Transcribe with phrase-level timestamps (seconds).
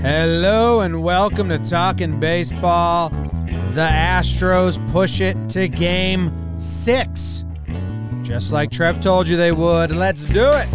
[0.00, 3.08] Hello and welcome to Talking Baseball.
[3.08, 7.46] The Astros push it to game six.
[8.22, 9.90] Just like Trev told you they would.
[9.90, 10.68] Let's do it.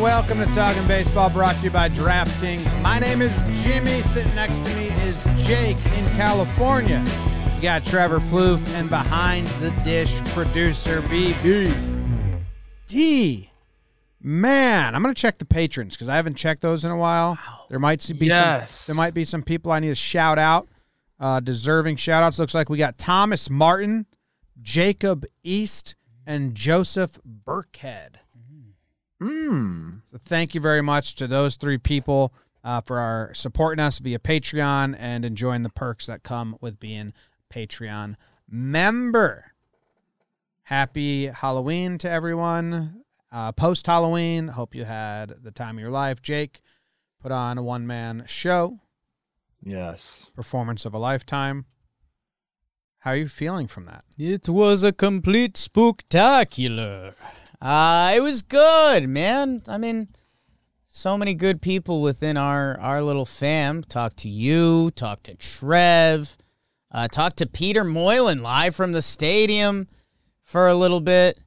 [0.00, 2.80] And welcome to Talking Baseball, brought to you by DraftKings.
[2.80, 4.00] My name is Jimmy.
[4.00, 7.04] Sitting next to me is Jake in California.
[7.56, 11.74] You got Trevor Plouffe and behind the dish producer BB.
[12.86, 13.50] D.
[14.22, 17.38] Man, I'm gonna check the patrons because I haven't checked those in a while.
[17.68, 18.72] There might be Yes.
[18.72, 18.94] some.
[18.94, 20.68] There might be some people I need to shout out.
[21.18, 22.38] Uh, deserving shout outs.
[22.38, 24.06] Looks like we got Thomas Martin,
[24.62, 25.94] Jacob East,
[26.26, 28.16] and Joseph Burkhead.
[29.20, 30.00] Mm.
[30.10, 32.32] So thank you very much to those three people
[32.64, 37.12] uh, for our supporting us via Patreon and enjoying the perks that come with being
[37.52, 38.16] Patreon
[38.48, 39.52] member.
[40.62, 43.02] Happy Halloween to everyone.
[43.32, 46.20] Uh, Post Halloween, hope you had the time of your life.
[46.22, 46.60] Jake
[47.20, 48.80] put on a one man show,
[49.62, 50.30] Yes.
[50.34, 51.66] performance of a lifetime.
[53.00, 54.04] How are you feeling from that?
[54.18, 57.14] It was a complete spooktacular.
[57.60, 59.62] Uh, it was good, man.
[59.68, 60.08] I mean,
[60.88, 63.82] so many good people within our our little fam.
[63.84, 66.36] Talk to you, talk to Trev,
[66.90, 69.88] uh, talk to Peter Moylan live from the stadium
[70.42, 71.38] for a little bit.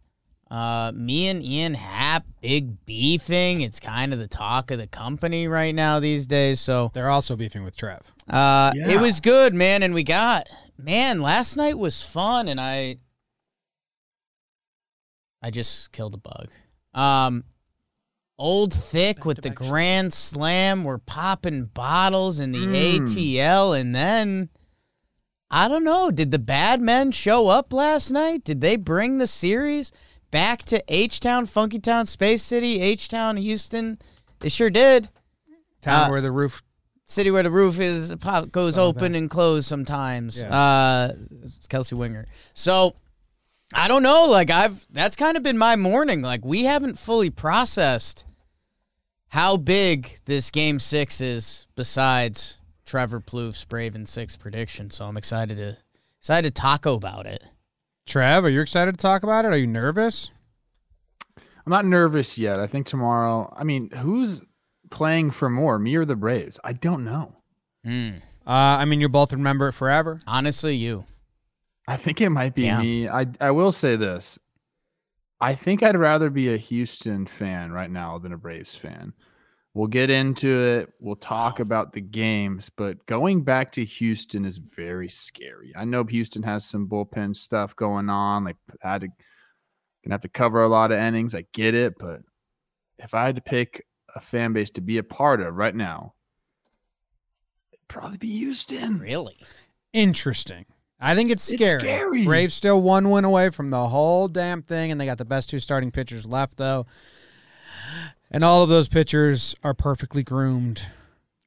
[0.52, 3.62] Uh, me and Ian Happ, big beefing.
[3.62, 6.60] It's kind of the talk of the company right now these days.
[6.62, 8.14] So They're also beefing with Trev.
[8.30, 8.90] uh, Yeah.
[8.92, 10.48] it was good, man, and we got
[10.78, 11.24] man.
[11.24, 12.98] Last night was fun, and I,
[15.44, 16.48] I just killed a bug.
[16.94, 17.44] Um,
[18.40, 20.84] old thick with the grand slam.
[20.86, 23.02] We're popping bottles in the Mm.
[23.08, 24.50] ATL, and then
[25.52, 26.10] I don't know.
[26.10, 28.44] Did the bad men show up last night?
[28.44, 29.92] Did they bring the series
[30.32, 34.00] back to H Town, Funky Town, Space City, H Town, Houston?
[34.40, 35.10] They sure did
[35.82, 36.64] Town Uh, where the roof.
[37.06, 40.40] city where the roof is pop, goes open and closed sometimes.
[40.40, 40.56] Yeah.
[40.58, 41.14] Uh,
[41.70, 42.26] Kelsey Winger.
[42.54, 42.96] So
[43.74, 44.28] I don't know.
[44.30, 46.22] Like I've that's kind of been my morning.
[46.22, 48.26] Like we haven't fully processed
[49.30, 51.68] how big this game six is.
[51.76, 55.78] Besides Trevor Plouffe's Braves in six prediction, so I'm excited to
[56.20, 57.44] excited to taco about it.
[58.06, 59.54] Trev, are you excited to talk about it?
[59.54, 60.30] Are you nervous?
[61.38, 62.60] I'm not nervous yet.
[62.60, 63.54] I think tomorrow.
[63.58, 64.42] I mean, who's
[64.92, 66.60] playing for more, me or the Braves?
[66.64, 67.38] I don't know.
[67.86, 68.10] Hmm.
[68.46, 70.20] Uh, I mean, you'll both remember it forever.
[70.28, 71.06] Honestly, you.
[71.88, 72.82] I think it might be Yeah.
[72.82, 73.08] me.
[73.10, 74.40] I I will say this.
[75.42, 79.14] I think I'd rather be a Houston fan right now than a Braves fan.
[79.74, 80.94] We'll get into it.
[81.00, 85.74] We'll talk about the games, but going back to Houston is very scary.
[85.76, 88.46] I know Houston has some bullpen stuff going on.
[88.46, 91.34] Like had to gonna have to cover a lot of innings.
[91.36, 92.22] I get it, but
[93.00, 93.86] if I had to pick
[94.16, 96.14] a fan base to be a part of right now,
[97.74, 99.00] it'd probably be Houston.
[99.00, 99.38] Really?
[99.92, 100.66] Interesting.
[101.06, 101.80] I think it's It's scary.
[101.80, 102.26] scary.
[102.26, 105.50] Braves still one win away from the whole damn thing, and they got the best
[105.50, 106.86] two starting pitchers left, though.
[108.32, 110.88] And all of those pitchers are perfectly groomed.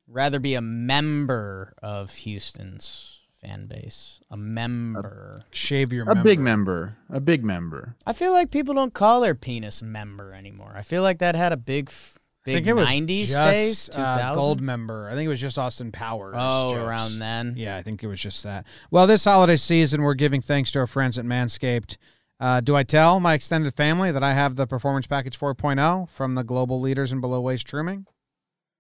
[0.07, 4.21] Rather be a member of Houston's fan base.
[4.31, 5.45] A member.
[5.51, 6.97] Shave your A big member.
[7.11, 7.17] member.
[7.17, 7.97] A big member.
[8.07, 10.75] I feel like people don't call their penis member anymore.
[10.77, 13.53] I feel like that had a big, f- I big think it was '90s just,
[13.93, 13.99] phase.
[13.99, 15.09] uh, gold member.
[15.09, 16.35] I think it was just Austin Powers.
[16.39, 16.81] Oh, jokes.
[16.89, 17.55] around then.
[17.57, 18.65] Yeah, I think it was just that.
[18.91, 21.97] Well, this holiday season, we're giving thanks to our friends at Manscaped.
[22.41, 26.35] Uh, do I tell my extended family that I have the Performance Package 4.0 from
[26.35, 28.07] the global leaders in below waist trimming?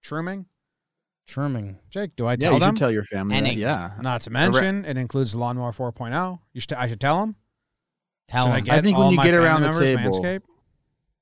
[0.02, 0.46] Trimming?
[1.26, 1.78] Trimming.
[1.90, 2.74] Jake, do I Yeah, tell you them?
[2.76, 3.40] tell your family.
[3.40, 3.56] That.
[3.56, 3.92] Yeah.
[4.00, 6.38] Not to mention, it includes the Lawnmower 4.0.
[6.52, 7.34] You should, I should tell them.
[8.28, 10.42] Tell should I get I think all when you get around the table- Manscaped?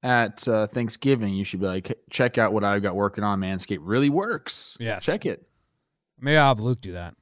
[0.05, 3.41] At uh, Thanksgiving, you should be like, check out what I've got working on.
[3.41, 4.77] Manscaped really works.
[4.79, 5.07] Yes.
[5.07, 5.49] Check it.
[6.21, 7.15] Maybe I'll have Luke do that.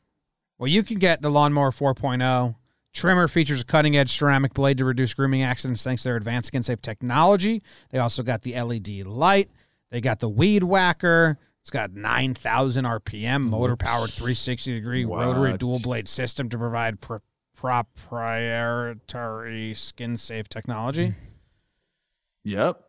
[0.58, 2.56] Well, you can get the Lawnmower 4.0.
[2.92, 6.48] Trimmer features a cutting edge ceramic blade to reduce grooming accidents thanks to their advanced
[6.48, 7.62] skin safe technology.
[7.90, 9.48] They also got the LED light.
[9.90, 11.38] They got the weed whacker.
[11.60, 17.18] It's got 9,000 RPM, motor powered 360 degree rotary dual blade system to provide pr-
[17.54, 21.14] proprietary skin safe technology.
[22.44, 22.82] Yep.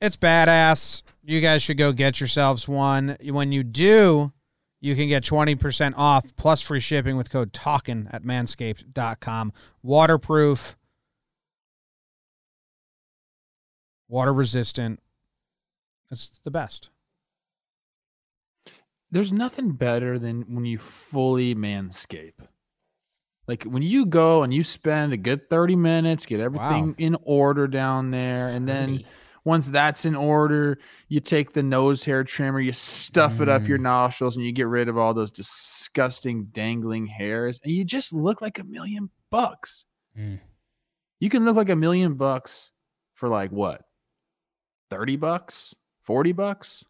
[0.00, 1.02] It's badass.
[1.24, 3.16] You guys should go get yourselves one.
[3.22, 4.32] When you do,
[4.80, 9.52] you can get 20% off plus free shipping with code TALKIN at manscaped.com.
[9.82, 10.76] Waterproof,
[14.08, 15.00] water resistant.
[16.10, 16.90] It's the best.
[19.10, 22.46] there's nothing better than when you fully manscape.
[23.48, 27.66] Like when you go and you spend a good 30 minutes, get everything in order
[27.66, 29.00] down there, and then
[29.44, 30.78] once that's in order,
[31.08, 34.66] you take the nose hair trimmer, you stuff it up your nostrils, and you get
[34.66, 39.86] rid of all those disgusting dangling hairs, and you just look like a million bucks.
[40.16, 40.40] Mm.
[41.18, 42.70] You can look like a million bucks
[43.14, 43.80] for like what?
[44.90, 45.74] 30 bucks?
[46.04, 46.84] 40 bucks?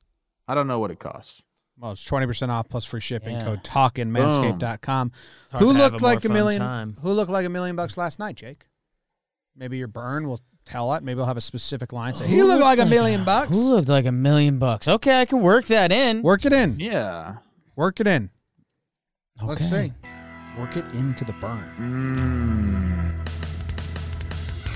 [0.48, 1.42] I don't know what it costs.
[1.80, 3.36] Well, it's twenty percent off plus free shipping.
[3.36, 3.44] Yeah.
[3.44, 5.12] Code talking manscaped.com.
[5.44, 6.60] It's Who looked more like a million?
[6.60, 6.96] Time.
[7.02, 8.66] Who looked like a million bucks last night, Jake?
[9.54, 11.02] Maybe your burn will tell it.
[11.02, 13.50] Maybe we'll have a specific line say he Who looked like a million bucks.
[13.56, 14.88] Who looked like a million bucks?
[14.88, 16.22] Okay, I can work that in.
[16.22, 16.78] Work it in.
[16.80, 17.36] Yeah.
[17.76, 18.30] Work it in.
[19.40, 19.92] Let's see.
[20.58, 21.64] Work it into the burn.
[21.78, 22.97] Mm.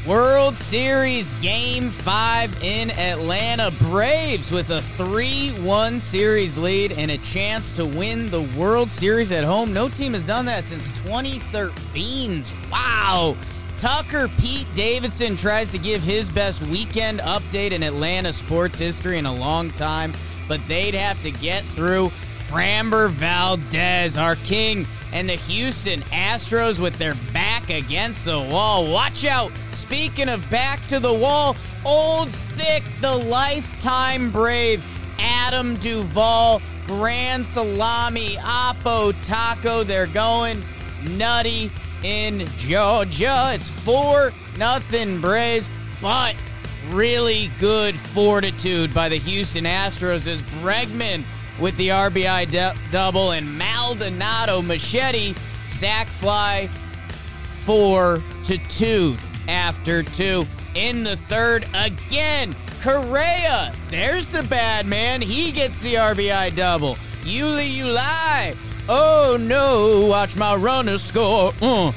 [0.06, 3.70] World Series Game 5 in Atlanta.
[3.70, 9.30] Braves with a 3 1 series lead and a chance to win the World Series
[9.30, 9.72] at home.
[9.72, 12.42] No team has done that since 2013.
[12.68, 13.36] Wow.
[13.76, 19.26] Tucker Pete Davidson tries to give his best weekend update in Atlanta sports history in
[19.26, 20.12] a long time,
[20.48, 22.10] but they'd have to get through
[22.48, 28.90] Framber Valdez, our king, and the Houston Astros with their back against the wall.
[28.90, 29.52] Watch out.
[29.92, 31.54] Speaking of back to the wall,
[31.84, 34.82] old thick, the lifetime brave
[35.18, 39.84] Adam Duvall, Grand Salami, Apo Taco.
[39.84, 40.64] They're going
[41.10, 41.70] nutty
[42.02, 43.50] in Georgia.
[43.52, 45.68] It's 4 nothing Braves,
[46.00, 46.36] but
[46.88, 51.22] really good fortitude by the Houston Astros as Bregman
[51.60, 55.34] with the RBI double and Maldonado machete
[55.68, 56.70] sack fly
[57.50, 59.18] four to two
[59.48, 60.44] after two
[60.74, 62.54] in the third again.
[62.82, 65.22] Correa, there's the bad man.
[65.22, 66.96] He gets the RBI double.
[67.22, 68.56] Yuli Ulai.
[68.88, 71.52] Oh no, watch my runner score.
[71.60, 71.92] Uh.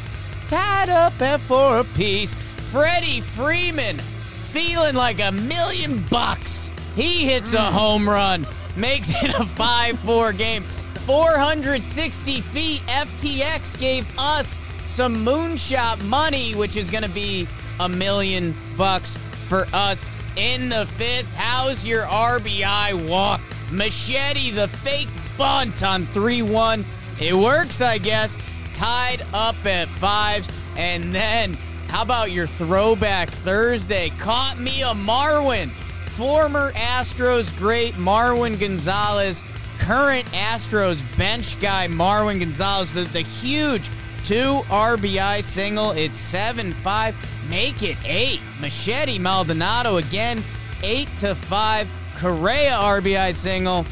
[0.48, 2.36] Tied up at four apiece.
[2.36, 6.72] Freddie Freeman feeling like a million bucks.
[6.96, 8.48] He hits a home run,
[8.78, 10.64] makes it a 5 4 game.
[10.64, 12.82] 460 feet.
[12.82, 14.62] FTX gave us
[14.96, 17.46] some moonshot money, which is going to be
[17.82, 19.18] a million bucks
[19.50, 20.06] for us.
[20.38, 23.42] In the fifth, how's your RBI walk?
[23.74, 26.86] Machete, the fake bunt on 3 1.
[27.20, 28.38] It works, I guess.
[28.74, 30.50] Tied up at fives.
[30.78, 31.56] And then,
[31.90, 34.12] how about your throwback Thursday?
[34.18, 35.72] Caught me a Marwin.
[35.72, 39.44] Former Astros great Marwin Gonzalez,
[39.78, 43.90] current Astros bench guy Marwin Gonzalez, the, the huge
[44.25, 45.92] two RBI single.
[45.92, 47.50] It's 7 5.
[47.50, 48.39] Make it 8.
[48.60, 50.44] Machete Maldonado again,
[50.83, 51.89] 8 to 5.
[52.18, 53.86] Correa RBI single.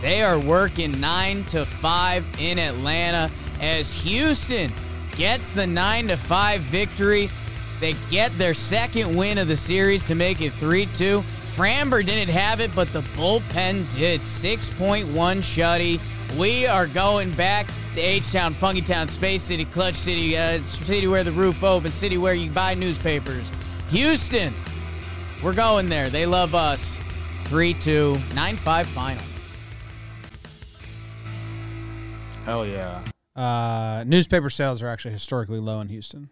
[0.00, 4.70] They are working 9 to 5 in Atlanta as Houston
[5.16, 7.28] gets the 9 to 5 victory.
[7.80, 11.20] They get their second win of the series to make it 3 2.
[11.56, 14.20] Framber didn't have it, but the bullpen did.
[14.20, 15.06] 6.1
[15.42, 16.00] shutty.
[16.36, 21.06] We are going back to H Town, Funky Town, Space City, Clutch City, uh, city
[21.06, 23.50] where the roof opens, city where you buy newspapers.
[23.88, 24.52] Houston,
[25.42, 26.08] we're going there.
[26.10, 26.98] They love us.
[27.44, 29.24] 3 2, 9 5 final.
[32.44, 33.04] Hell yeah.
[33.34, 36.28] Uh, newspaper sales are actually historically low in Houston.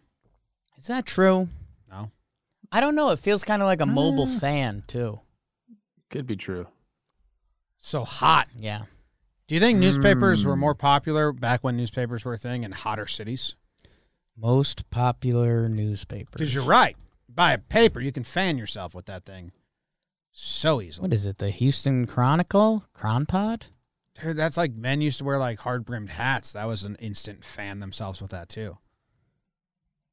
[0.76, 1.48] Is that true?
[1.90, 2.10] No.
[2.70, 3.10] I don't know.
[3.10, 5.20] It feels kind of like a mobile fan, too.
[6.10, 6.66] Could be true.
[7.78, 8.48] So hot.
[8.58, 8.82] Yeah.
[9.46, 10.60] Do you think newspapers were Hmm.
[10.60, 13.54] more popular back when newspapers were a thing in hotter cities?
[14.36, 16.32] Most popular newspapers.
[16.32, 16.96] Because you're right.
[17.28, 19.52] Buy a paper, you can fan yourself with that thing
[20.32, 21.06] so easily.
[21.06, 21.38] What is it?
[21.38, 22.84] The Houston Chronicle?
[22.94, 23.64] Cronpod?
[24.20, 26.52] Dude, that's like men used to wear like hard brimmed hats.
[26.52, 28.78] That was an instant fan themselves with that too.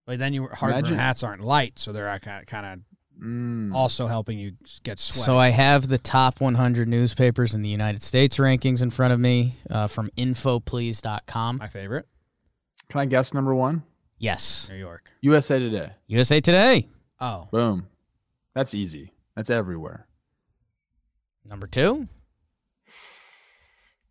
[0.06, 2.80] But then you hard brimmed hats aren't light, so they're kind of
[3.22, 3.74] Mm.
[3.74, 4.54] also helping you
[4.84, 5.26] get sweat.
[5.26, 9.20] So I have the top 100 newspapers in the United States rankings in front of
[9.20, 11.58] me uh, from infoplease.com.
[11.58, 12.08] My favorite,
[12.90, 13.84] Can I guess number one?
[14.18, 14.68] Yes.
[14.70, 15.12] New York.
[15.22, 15.92] USA Today.
[16.08, 16.88] USA Today.
[17.20, 17.88] Oh, Boom.
[18.56, 19.14] That's easy.
[19.36, 20.08] That's everywhere.
[21.46, 22.08] Number two.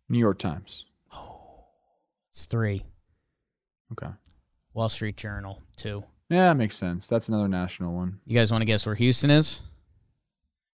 [0.09, 0.85] New York Times.
[1.13, 1.65] Oh,
[2.31, 2.83] it's three.
[3.93, 4.11] Okay.
[4.73, 6.03] Wall Street Journal, two.
[6.33, 7.05] Yeah, that makes sense.
[7.05, 8.19] That's another national one.
[8.25, 9.61] You guys want to guess where Houston is?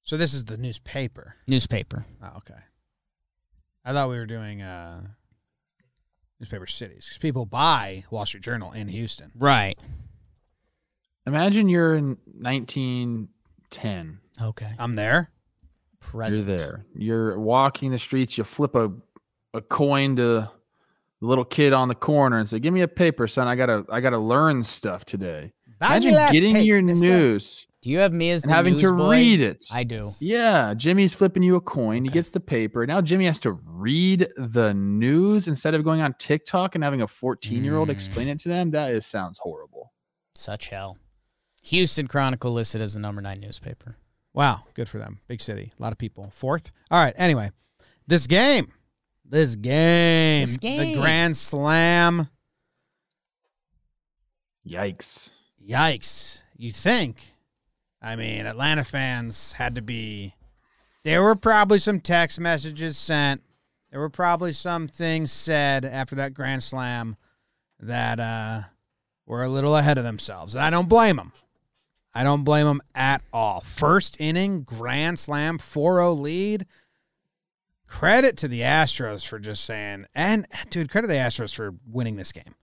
[0.03, 1.35] so this is the newspaper.
[1.47, 2.05] Newspaper.
[2.23, 2.59] Oh, okay.
[3.83, 5.01] I thought we were doing uh,
[6.39, 9.31] newspaper cities because people buy Wall Street Journal in Houston.
[9.35, 9.77] Right.
[11.27, 14.19] Imagine you're in 1910.
[14.41, 14.71] Okay.
[14.79, 15.29] I'm there.
[15.99, 16.47] Present.
[16.47, 16.85] You're there.
[16.95, 18.37] You're walking the streets.
[18.37, 18.91] You flip a
[19.53, 20.49] a coin to
[21.21, 23.47] the little kid on the corner and say, "Give me a paper, son.
[23.47, 27.65] I gotta I gotta learn stuff today." Imagine getting your news.
[27.81, 29.11] Do you have me as and having to boy?
[29.11, 29.65] read it?
[29.71, 30.11] I do.
[30.19, 32.01] Yeah, Jimmy's flipping you a coin.
[32.01, 32.03] Okay.
[32.03, 32.85] He gets the paper.
[32.85, 37.07] Now Jimmy has to read the news instead of going on TikTok and having a
[37.07, 37.91] 14 year old mm.
[37.91, 38.71] explain it to them.
[38.71, 39.93] That is sounds horrible.
[40.35, 40.97] Such hell.
[41.63, 43.95] Houston Chronicle listed as the number nine newspaper.
[44.33, 45.19] Wow, good for them.
[45.27, 46.29] Big city, a lot of people.
[46.31, 46.71] Fourth.
[46.91, 47.13] All right.
[47.17, 47.51] Anyway,
[48.07, 48.73] this game,
[49.29, 50.95] this game, this game.
[50.95, 52.29] the Grand Slam.
[54.67, 55.29] Yikes!
[55.65, 56.43] Yikes!
[56.57, 57.17] You think?
[58.01, 60.35] I mean, Atlanta fans had to be.
[61.03, 63.41] There were probably some text messages sent.
[63.91, 67.15] There were probably some things said after that Grand Slam
[67.79, 68.61] that uh,
[69.25, 70.55] were a little ahead of themselves.
[70.55, 71.31] And I don't blame them.
[72.13, 73.61] I don't blame them at all.
[73.61, 76.65] First inning, Grand Slam, 4 0 lead.
[77.89, 82.31] Credit to the Astros for just saying, and dude, credit the Astros for winning this
[82.31, 82.53] game.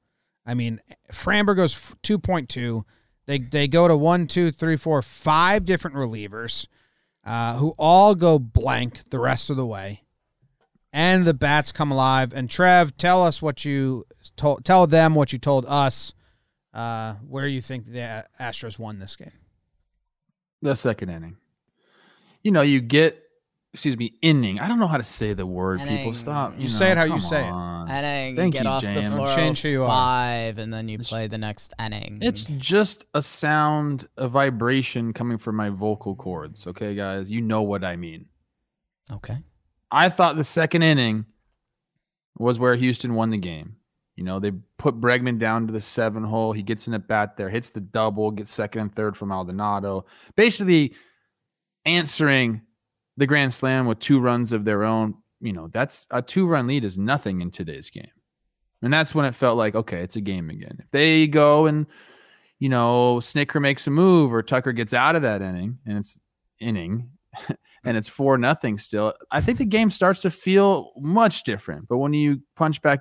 [0.47, 0.81] I mean,
[1.13, 2.85] Framber goes 2.2.
[3.27, 6.69] They they go to one, two, three, four, five different relievers,
[7.25, 10.05] uh, who all go blank the rest of the way,
[10.93, 12.33] and the bats come alive.
[12.33, 14.07] And Trev, tell us what you
[14.37, 14.65] told.
[14.65, 16.15] Tell them what you told us.
[16.73, 19.33] Uh, where you think the Astros won this game?
[20.63, 21.37] The second inning.
[22.45, 23.26] You know, you get
[23.77, 24.59] excuse me, inning.
[24.59, 25.81] I don't know how to say the word.
[25.81, 25.99] Inning.
[25.99, 26.53] People stop.
[26.53, 27.87] You, you know, say it how you say on.
[27.87, 27.93] it.
[27.93, 28.35] Inning.
[28.35, 29.03] Thank get you, off James.
[29.03, 29.27] the floor.
[29.29, 32.17] change who you five, and then you play the next inning.
[32.23, 36.67] It's just a sound, a vibration coming from my vocal cords.
[36.67, 38.25] Okay, guys, you know what I mean.
[39.13, 39.37] Okay.
[39.93, 41.27] I thought the second inning
[42.39, 43.77] was where Houston won the game.
[44.15, 46.53] You know, they put Bregman down to the seven hole.
[46.53, 50.07] He gets in a bat there, hits the double, gets second and third from Maldonado.
[50.35, 50.95] Basically
[51.85, 52.63] answering
[53.17, 56.67] the grand slam with two runs of their own, you know, that's a two run
[56.67, 58.11] lead is nothing in today's game.
[58.83, 60.77] And that's when it felt like, okay, it's a game again.
[60.79, 61.87] If they go and,
[62.59, 66.21] you know, Snitker makes a move or Tucker gets out of that inning and it's
[66.61, 67.11] inning
[67.85, 71.89] and it's four nothing still, I think the game starts to feel much different.
[71.89, 73.01] But when you punch back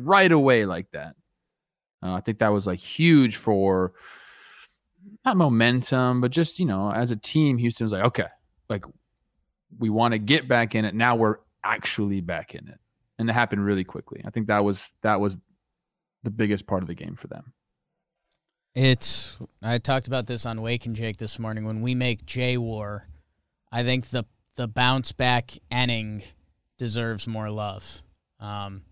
[0.00, 1.16] right away like that,
[2.02, 3.94] uh, I think that was like huge for
[5.24, 8.26] not momentum, but just, you know, as a team, Houston was like, okay,
[8.68, 8.84] like
[9.78, 10.94] we want to get back in it.
[10.94, 12.78] Now we're actually back in it.
[13.18, 14.22] And it happened really quickly.
[14.24, 15.38] I think that was that was
[16.22, 17.52] the biggest part of the game for them.
[18.74, 21.64] It's I talked about this on Wake and Jake this morning.
[21.64, 23.08] When we make J War,
[23.72, 24.24] I think the
[24.56, 26.22] the bounce back inning
[26.78, 28.02] deserves more love.
[28.38, 28.82] Um,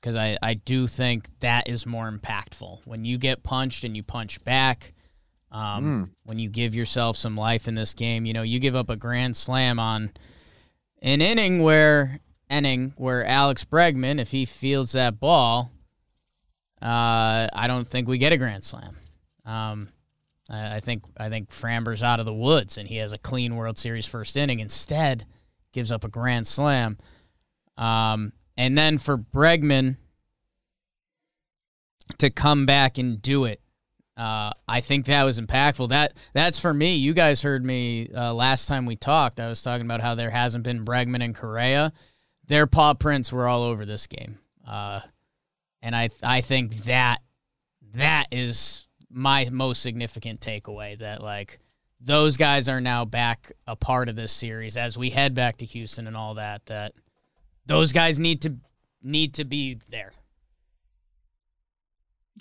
[0.00, 2.86] because I, I do think that is more impactful.
[2.86, 4.94] When you get punched and you punch back,
[5.50, 6.10] um, mm.
[6.24, 8.96] When you give yourself some life in this game, you know you give up a
[8.96, 10.12] grand slam on
[11.00, 15.70] an inning where inning where Alex Bregman, if he fields that ball,
[16.82, 18.96] uh, I don't think we get a grand slam.
[19.46, 19.88] Um,
[20.50, 23.56] I, I think I think Framber's out of the woods and he has a clean
[23.56, 24.60] World Series first inning.
[24.60, 25.24] Instead,
[25.72, 26.98] gives up a grand slam.
[27.78, 29.96] Um, and then for Bregman
[32.18, 33.60] to come back and do it
[34.18, 35.90] uh, I think that was impactful.
[35.90, 36.96] That that's for me.
[36.96, 39.38] You guys heard me uh, last time we talked.
[39.38, 41.92] I was talking about how there hasn't been Bregman and Correa.
[42.48, 45.00] Their paw prints were all over this game, uh,
[45.82, 47.18] and I I think that
[47.94, 50.98] that is my most significant takeaway.
[50.98, 51.60] That like
[52.00, 55.64] those guys are now back a part of this series as we head back to
[55.66, 56.66] Houston and all that.
[56.66, 56.92] That
[57.66, 58.56] those guys need to
[59.00, 60.12] need to be there.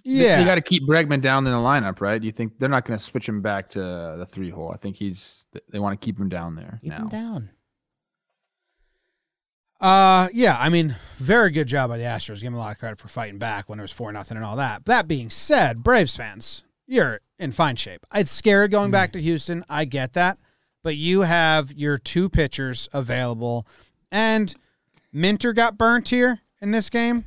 [0.04, 2.22] Yeah, you got to keep Bregman down in the lineup, right?
[2.22, 4.72] You think they're not going to switch him back to the three hole?
[4.72, 6.80] I think he's they want to keep him down there.
[6.82, 6.98] Keep now.
[6.98, 7.50] him down.
[9.80, 12.42] Uh, yeah, I mean, very good job by the Astros.
[12.42, 14.46] Give him a lot of credit for fighting back when it was four nothing and
[14.46, 14.86] all that.
[14.86, 18.06] That being said, Braves fans, you're in fine shape.
[18.14, 18.94] It's scary going mm.
[18.94, 19.64] back to Houston.
[19.70, 20.40] I get that,
[20.84, 23.68] but you have your two pitchers available,
[24.12, 24.54] and
[25.14, 27.26] Minter got burnt here in this game,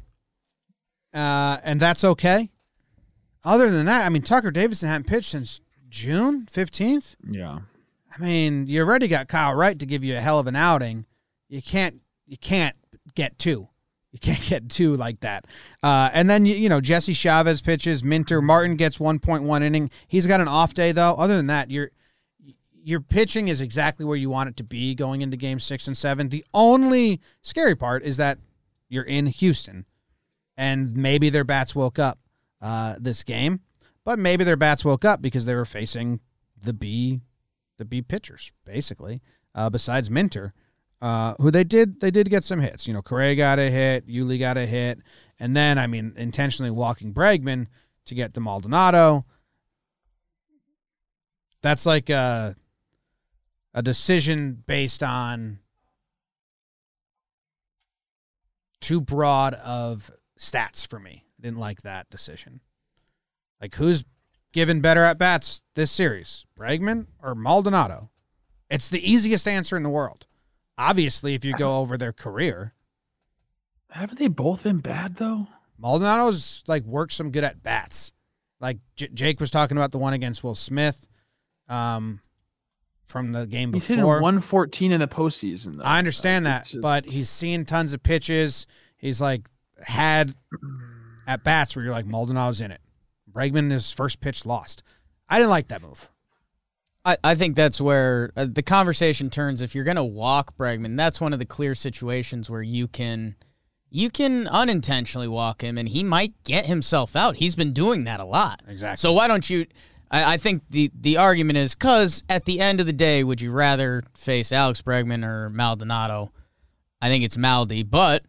[1.15, 2.51] uh, and that's okay.
[3.45, 7.17] Other than that, I mean, Tucker Davidson hadn't pitched since June 15th.
[7.29, 7.61] Yeah.
[8.15, 11.07] I mean, you already got Kyle Wright to give you a hell of an outing.
[11.49, 12.77] You can't you can't
[13.15, 13.69] get two.
[14.13, 15.47] You can't get two like that.
[15.83, 18.03] Uh, and then you, you know Jesse Chavez pitches.
[18.03, 19.91] Minter Martin gets 1.1 inning.
[20.09, 21.15] He's got an off day though.
[21.15, 21.91] Other than that, your
[22.83, 25.97] your pitching is exactly where you want it to be going into game six and
[25.97, 26.29] seven.
[26.29, 28.39] The only scary part is that
[28.89, 29.85] you're in Houston,
[30.57, 32.19] and maybe their bats woke up
[32.61, 33.61] uh, this game,
[34.05, 36.21] but maybe their bats woke up because they were facing
[36.63, 37.21] the B,
[37.79, 39.23] the B pitchers basically.
[39.55, 40.55] Uh, besides Minter,
[41.03, 42.87] uh, who they did they did get some hits.
[42.87, 45.01] You know, Correa got a hit, Yuli got a hit,
[45.39, 47.67] and then I mean intentionally walking Bregman
[48.07, 49.25] to get the Maldonado.
[51.63, 52.55] That's like a
[53.75, 55.59] a decision based on
[58.81, 61.25] too broad of stats for me.
[61.41, 62.61] I didn't like that decision.
[63.61, 64.05] Like who's
[64.53, 68.11] given better at bats this series, Bregman or Maldonado?
[68.69, 70.27] It's the easiest answer in the world.
[70.79, 72.75] Obviously, if you go over their career,
[73.91, 75.49] Haven't they both been bad though?
[75.79, 78.13] Maldonado's like worked some good at bats.
[78.61, 81.09] Like J- Jake was talking about the one against Will Smith,
[81.69, 82.21] um,
[83.07, 84.21] from the game He's hitting before.
[84.21, 85.79] 114 in the postseason.
[85.79, 85.85] Though.
[85.85, 88.67] I understand that, just- but he's seen tons of pitches.
[88.99, 89.49] He's like
[89.83, 90.35] had
[91.27, 92.81] at bats where you're like Maldonado's in it.
[93.31, 94.83] Bregman his first pitch lost.
[95.29, 96.11] I didn't like that move.
[97.05, 99.63] I, I think that's where uh, the conversation turns.
[99.63, 103.37] If you're going to walk Bregman, that's one of the clear situations where you can
[103.91, 107.37] you can unintentionally walk him, and he might get himself out.
[107.37, 108.63] He's been doing that a lot.
[108.69, 108.99] Exactly.
[108.99, 109.67] So why don't you?
[110.11, 113.41] I, I think the the argument is because at the end of the day, would
[113.41, 116.33] you rather face Alex Bregman or Maldonado?
[117.03, 118.25] I think it's Maldi, but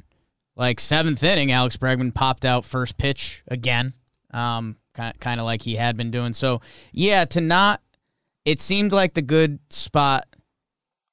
[0.62, 3.94] like seventh inning, Alex Bregman popped out first pitch again,
[4.32, 6.34] um, kind of like he had been doing.
[6.34, 7.82] So yeah, to not,
[8.46, 10.28] it seemed like the good spot.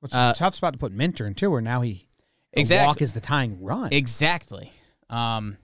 [0.03, 2.07] It's Uh, a tough spot to put Minter in too, where now he
[2.53, 2.87] Exactly.
[2.87, 3.91] walk is the tying run.
[3.93, 4.71] Exactly.
[5.09, 5.57] Um,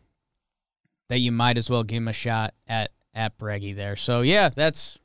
[1.09, 3.97] that you might as well give him a shot at at Breggy there.
[3.97, 4.99] So yeah, that's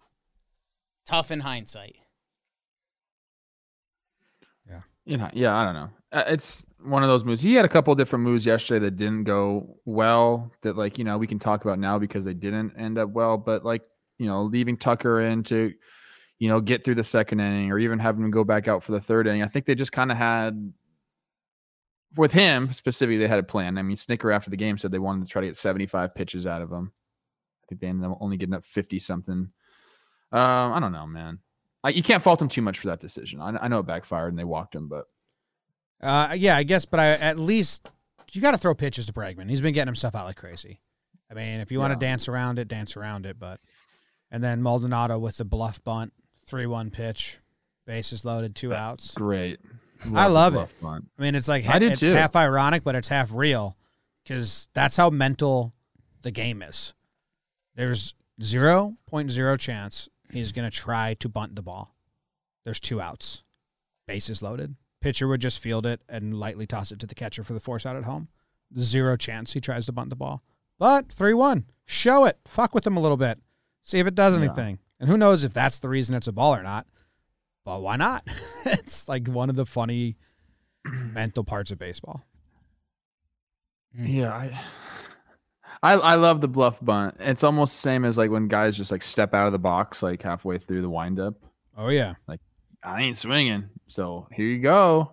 [1.05, 1.97] tough in hindsight.
[4.67, 4.81] Yeah.
[5.05, 5.89] You know, yeah, I don't know.
[6.11, 7.41] Uh, It's one of those moves.
[7.41, 10.51] He had a couple different moves yesterday that didn't go well.
[10.61, 13.37] That like you know we can talk about now because they didn't end up well.
[13.37, 13.83] But like
[14.17, 15.73] you know leaving Tucker in to
[16.37, 18.91] you know get through the second inning or even having him go back out for
[18.91, 19.43] the third inning.
[19.43, 20.73] I think they just kind of had
[22.15, 23.77] with him specifically they had a plan.
[23.77, 26.45] I mean Snitker after the game said they wanted to try to get 75 pitches
[26.47, 26.91] out of him.
[27.63, 29.51] I think they ended up only getting up 50 something.
[30.31, 31.39] Um, I don't know, man.
[31.83, 33.41] I, you can't fault them too much for that decision.
[33.41, 35.05] I, I know it backfired and they walked him, but
[36.01, 37.87] Uh, yeah, I guess, but I at least
[38.31, 39.49] you got to throw pitches to Bregman.
[39.49, 40.79] He's been getting himself out like crazy.
[41.31, 42.11] I mean, if you want to Yeah.
[42.11, 43.37] dance around it, dance around it.
[43.39, 43.59] But
[44.31, 46.13] and then Maldonado with the bluff bunt,
[46.45, 47.39] three-one pitch,
[47.85, 49.13] bases loaded, two outs.
[49.13, 49.59] great.
[50.15, 50.69] I love it.
[50.81, 51.09] bunt.
[51.17, 52.13] I mean, it's like I it's too.
[52.13, 53.75] half ironic, but it's half real
[54.23, 55.73] because that's how mental
[56.21, 56.93] the game is.
[57.75, 61.95] There's zero point zero chance he's going to try to bunt the ball.
[62.63, 63.43] There's two outs,
[64.07, 64.75] bases loaded.
[65.01, 67.85] Pitcher would just field it and lightly toss it to the catcher for the force
[67.85, 68.27] out at home.
[68.77, 70.43] Zero chance he tries to bunt the ball.
[70.77, 73.39] But three one, show it, fuck with him a little bit,
[73.83, 74.43] see if it does Yeah.
[74.43, 74.79] anything.
[74.99, 76.85] And who knows if that's the reason it's a ball or not.
[77.65, 78.27] But why not?
[78.65, 80.17] it's like one of the funny
[80.85, 82.25] mental parts of baseball.
[83.97, 84.13] Mm.
[84.13, 84.59] Yeah, I,
[85.81, 87.15] I I love the bluff bunt.
[87.19, 90.03] It's almost the same as like when guys just like step out of the box
[90.03, 91.35] like halfway through the windup.
[91.77, 92.15] Oh yeah.
[92.83, 95.11] I ain't swinging, so here you go.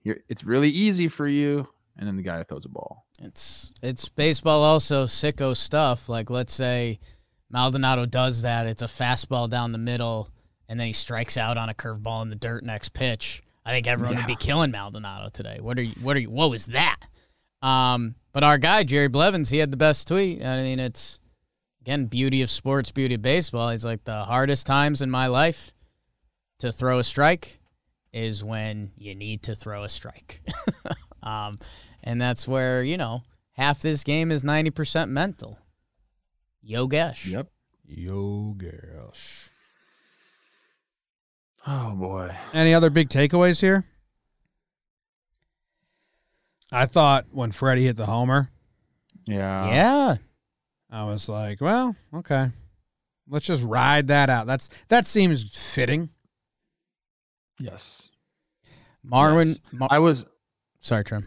[0.00, 1.66] Here, it's really easy for you.
[1.98, 3.06] And then the guy throws a ball.
[3.22, 6.10] It's it's baseball also sicko stuff.
[6.10, 7.00] Like let's say
[7.50, 10.28] Maldonado does that, it's a fastball down the middle,
[10.68, 13.42] and then he strikes out on a curveball in the dirt next pitch.
[13.64, 15.58] I think everyone would be killing Maldonado today.
[15.60, 16.98] What are you what are you what was that?
[17.62, 20.44] Um but our guy, Jerry Blevins, he had the best tweet.
[20.44, 21.18] I mean it's
[21.80, 23.70] again beauty of sports, beauty of baseball.
[23.70, 25.72] He's like the hardest times in my life
[26.58, 27.58] to throw a strike
[28.12, 30.42] is when you need to throw a strike.
[31.22, 31.56] um,
[32.02, 35.58] and that's where, you know, half this game is 90% mental.
[36.66, 37.30] Yogesh.
[37.30, 37.48] Yep.
[37.90, 39.48] Yogesh.
[41.66, 42.34] Oh boy.
[42.52, 43.84] Any other big takeaways here?
[46.72, 48.50] I thought when Freddie hit the homer,
[49.26, 49.68] Yeah.
[49.68, 50.16] Yeah.
[50.90, 52.50] I was like, well, okay.
[53.28, 54.46] Let's just ride that out.
[54.46, 56.10] That's that seems fitting.
[57.58, 58.10] Yes.
[59.04, 59.48] Marwin.
[59.48, 59.58] Yes.
[59.72, 60.24] Mar- I was
[60.80, 61.26] Sorry, Trim.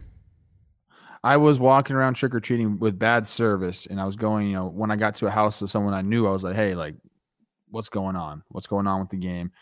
[1.22, 4.46] I was walking around trick or treating with bad service, and I was going.
[4.46, 6.56] You know, when I got to a house of someone I knew, I was like,
[6.56, 6.94] "Hey, like,
[7.68, 8.42] what's going on?
[8.48, 9.52] What's going on with the game?"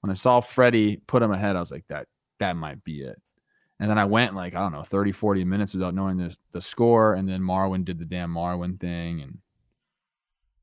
[0.00, 2.06] When I saw Freddie put him ahead, I was like, "That
[2.38, 3.20] that might be it."
[3.80, 6.60] And then I went like I don't know 30, 40 minutes without knowing the the
[6.60, 9.38] score, and then Marwin did the damn Marwin thing, and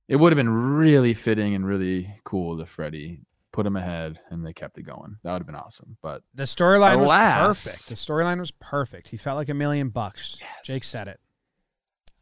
[0.08, 3.22] it would have been really fitting and really cool if Freddie
[3.54, 5.16] put him ahead and they kept it going.
[5.24, 5.96] That would have been awesome.
[6.02, 7.88] But The storyline was perfect.
[7.88, 9.08] The storyline was perfect.
[9.08, 10.42] He felt like a million bucks.
[10.66, 11.20] Jake said it.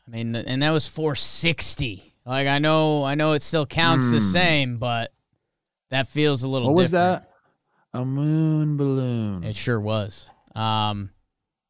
[0.07, 2.13] I mean, and that was 460.
[2.25, 4.23] Like I know, I know it still counts the Hmm.
[4.25, 5.11] same, but
[5.89, 6.67] that feels a little.
[6.69, 7.29] what was that?
[7.93, 9.43] A moon balloon.
[9.43, 10.29] It sure was.
[10.55, 11.11] Um,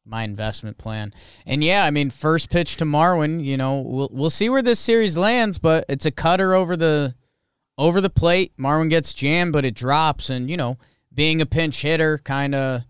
[0.04, 1.12] my investment plan.
[1.46, 3.44] And yeah, I mean, first pitch to Marwin.
[3.44, 7.14] You know, we'll we'll see where this series lands, but it's a cutter over the
[7.82, 8.52] over the plate.
[8.56, 10.78] Marwin gets jammed, but it drops, and you know,
[11.12, 12.82] being a pinch hitter, kind of.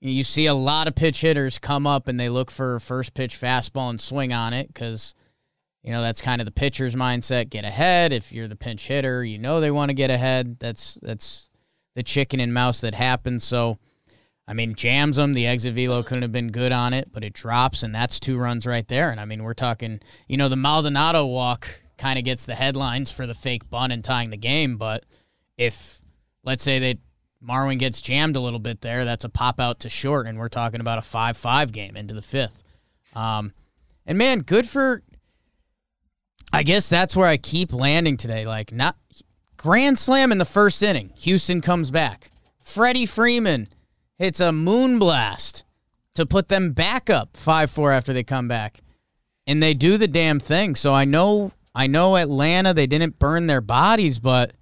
[0.00, 3.40] You see a lot of pitch hitters come up and they look for first pitch
[3.40, 5.14] fastball and swing on it because,
[5.82, 7.48] you know, that's kind of the pitcher's mindset.
[7.48, 8.12] Get ahead.
[8.12, 10.58] If you're the pinch hitter, you know they want to get ahead.
[10.60, 11.48] That's that's
[11.96, 13.42] the chicken and mouse that happens.
[13.42, 13.78] So,
[14.46, 15.32] I mean, jams them.
[15.32, 18.38] The exit velo couldn't have been good on it, but it drops, and that's two
[18.38, 19.10] runs right there.
[19.10, 23.10] And I mean, we're talking, you know, the Maldonado walk kind of gets the headlines
[23.10, 24.76] for the fake bunt and tying the game.
[24.76, 25.04] But
[25.56, 26.00] if,
[26.44, 26.98] let's say that
[27.42, 30.48] Marwin gets jammed a little bit there, that's a pop out to short, and we're
[30.48, 32.62] talking about a 5 5 game into the fifth.
[33.14, 33.52] Um,
[34.04, 35.02] and man, good for.
[36.52, 38.44] I guess that's where I keep landing today.
[38.44, 38.96] Like, not
[39.56, 41.12] grand slam in the first inning.
[41.16, 42.30] Houston comes back.
[42.60, 43.68] Freddie Freeman
[44.16, 45.64] hits a moon blast
[46.14, 48.80] to put them back up 5 4 after they come back.
[49.46, 50.74] And they do the damn thing.
[50.74, 54.54] So I know I know Atlanta, they didn't burn their bodies, but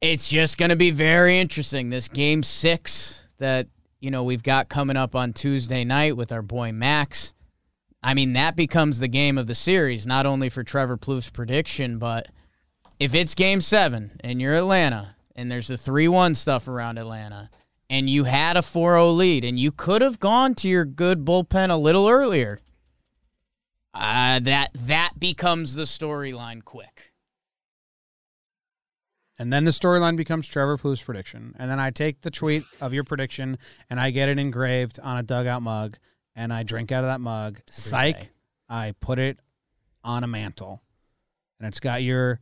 [0.00, 1.90] it's just going to be very interesting.
[1.90, 3.68] This game six that,
[4.00, 7.34] you know, we've got coming up on Tuesday night with our boy Max.
[8.02, 11.98] I mean, that becomes the game of the series, not only for Trevor Plouffe's prediction,
[11.98, 12.26] but
[12.98, 17.48] if it's game seven and you're Atlanta and there's the 3 1 stuff around Atlanta
[17.88, 21.24] and you had a 4 0 lead and you could have gone to your good
[21.24, 22.58] bullpen a little earlier,
[23.94, 27.12] uh, that that becomes the storyline quick.
[29.38, 31.54] And then the storyline becomes Trevor Plouffe's prediction.
[31.58, 33.58] And then I take the tweet of your prediction
[33.90, 35.96] and I get it engraved on a dugout mug
[36.36, 37.60] and I drink out of that mug.
[37.68, 38.20] Psych.
[38.20, 38.28] day.
[38.68, 39.40] I put it
[40.04, 40.82] on a mantle.
[41.58, 42.40] And it's got your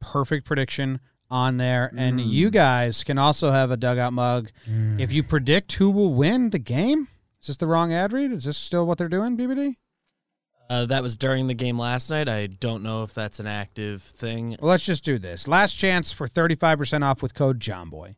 [0.00, 1.92] perfect prediction on there.
[1.96, 4.50] And you guys can also have a dugout mug.
[4.98, 7.08] If you predict who will win the game,
[7.40, 8.32] is this the wrong ad read?
[8.32, 9.76] Is this still what they're doing, BBD?
[10.70, 12.28] Uh, that was during the game last night.
[12.28, 14.50] I don't know if that's an active thing.
[14.60, 15.48] Well, let's just do this.
[15.48, 18.16] Last chance for 35% off with code JOMBOY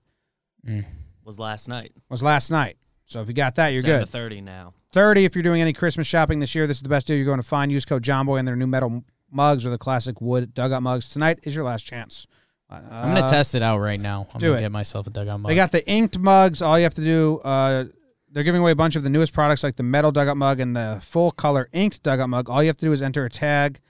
[1.24, 1.92] Was last night.
[2.08, 2.76] was last night.
[3.04, 4.08] So if you got that, you're It's good.
[4.08, 4.74] Thirty now.
[4.92, 6.66] 30 if you're doing any Christmas shopping this year.
[6.66, 7.70] This is the best deal you're going to find.
[7.70, 11.08] Use code JOMBOY and their new metal mugs or the classic wood dugout mugs.
[11.08, 12.26] Tonight is your last chance.
[12.68, 14.28] Uh, I'm gonna test it out right now.
[14.32, 14.62] I'm do gonna it.
[14.62, 15.50] get myself a dugout mug.
[15.50, 16.62] They got the inked mugs.
[16.62, 17.84] All you have to do, uh,
[18.32, 20.76] they're giving away a bunch of the newest products like the metal dugout mug and
[20.76, 22.48] the full color inked dugout mug.
[22.48, 23.80] All you have to do is enter a tag.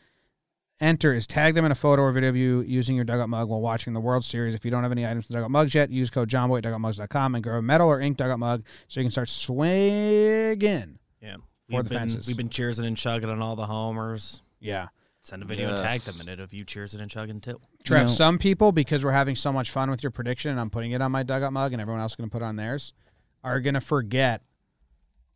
[0.81, 3.49] Enter is tag them in a photo or video of you using your dugout mug
[3.51, 4.55] while watching the World Series.
[4.55, 7.35] If you don't have any items for dugout mugs yet, use code JOMBOY at dugoutmugs.com
[7.35, 10.99] and grab a metal or inked dugout mug so you can start swigging.
[11.21, 11.37] Yeah.
[11.37, 12.27] For We've the been, fences.
[12.27, 14.43] We've been cheersing and chugging on all the homers.
[14.59, 14.89] Yeah.
[15.23, 17.61] Send a video and tag them in it of you cheersing and chugging too.
[17.85, 20.71] Trev, know- some people, because we're having so much fun with your prediction and I'm
[20.71, 22.57] putting it on my dugout mug and everyone else is going to put it on
[22.57, 22.95] theirs,
[23.43, 24.43] are going to forget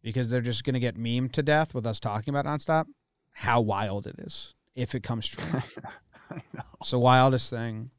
[0.03, 2.87] because they're just going to get memed to death with us talking about nonstop
[3.33, 5.45] how wild it is if it comes true.
[6.31, 6.63] I know.
[6.81, 7.91] it's the wildest thing.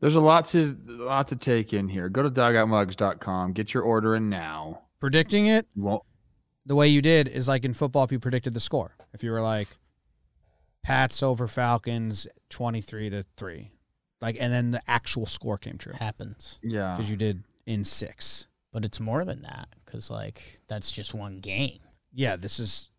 [0.00, 2.08] There's a lot to a lot to take in here.
[2.08, 3.52] Go to dugoutmugs.com.
[3.52, 4.82] Get your order in now.
[5.00, 6.02] Predicting it won't
[6.66, 8.94] the way you did is like in football if you predicted the score.
[9.12, 9.68] If you were like
[10.84, 13.72] Pats over Falcons 23 to 3.
[14.20, 16.94] Like and then the actual score came true happens, yeah.
[16.96, 18.46] because you did in 6.
[18.72, 21.78] but it's more than that because like that's just one game.
[22.12, 22.90] Yeah, this is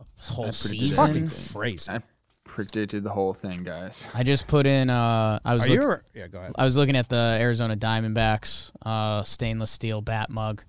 [0.00, 0.96] a Whole That's pretty good.
[0.96, 1.54] fucking season.
[1.54, 1.90] crazy.
[1.92, 2.00] I
[2.44, 4.04] predicted the whole thing, guys.
[4.14, 4.90] I just put in.
[4.90, 6.20] Uh, I was Are look- you?
[6.20, 6.52] Yeah, go ahead.
[6.56, 10.62] I was looking at the Arizona Diamondbacks uh, stainless steel bat mug.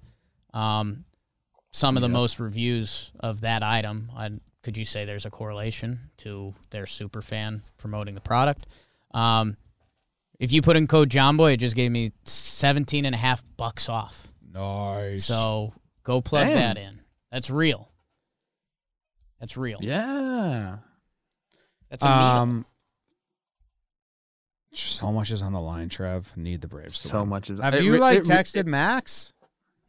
[0.54, 1.06] Um,
[1.72, 4.12] some of the most reviews of that item.
[4.16, 4.30] I,
[4.64, 8.66] could you say there's a correlation to their super fan promoting the product?
[9.16, 9.58] Um,
[10.40, 13.88] if you put in code JOMBOY, it just gave me 17 and a half bucks
[13.90, 14.28] off.
[14.54, 15.26] Nice.
[15.26, 15.74] So
[16.04, 16.56] go plug Damn.
[16.56, 17.00] that in.
[17.32, 17.90] That's real.
[19.40, 19.80] That's real.
[19.82, 20.78] Yeah.
[21.90, 22.16] That's a meal.
[22.18, 22.66] um,
[24.74, 26.36] so much is on the line, Trev.
[26.36, 27.02] Need the Braves.
[27.04, 27.30] To So win.
[27.30, 29.32] much is Have it you re- like it re- texted Max?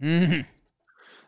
[0.00, 0.46] Mhm.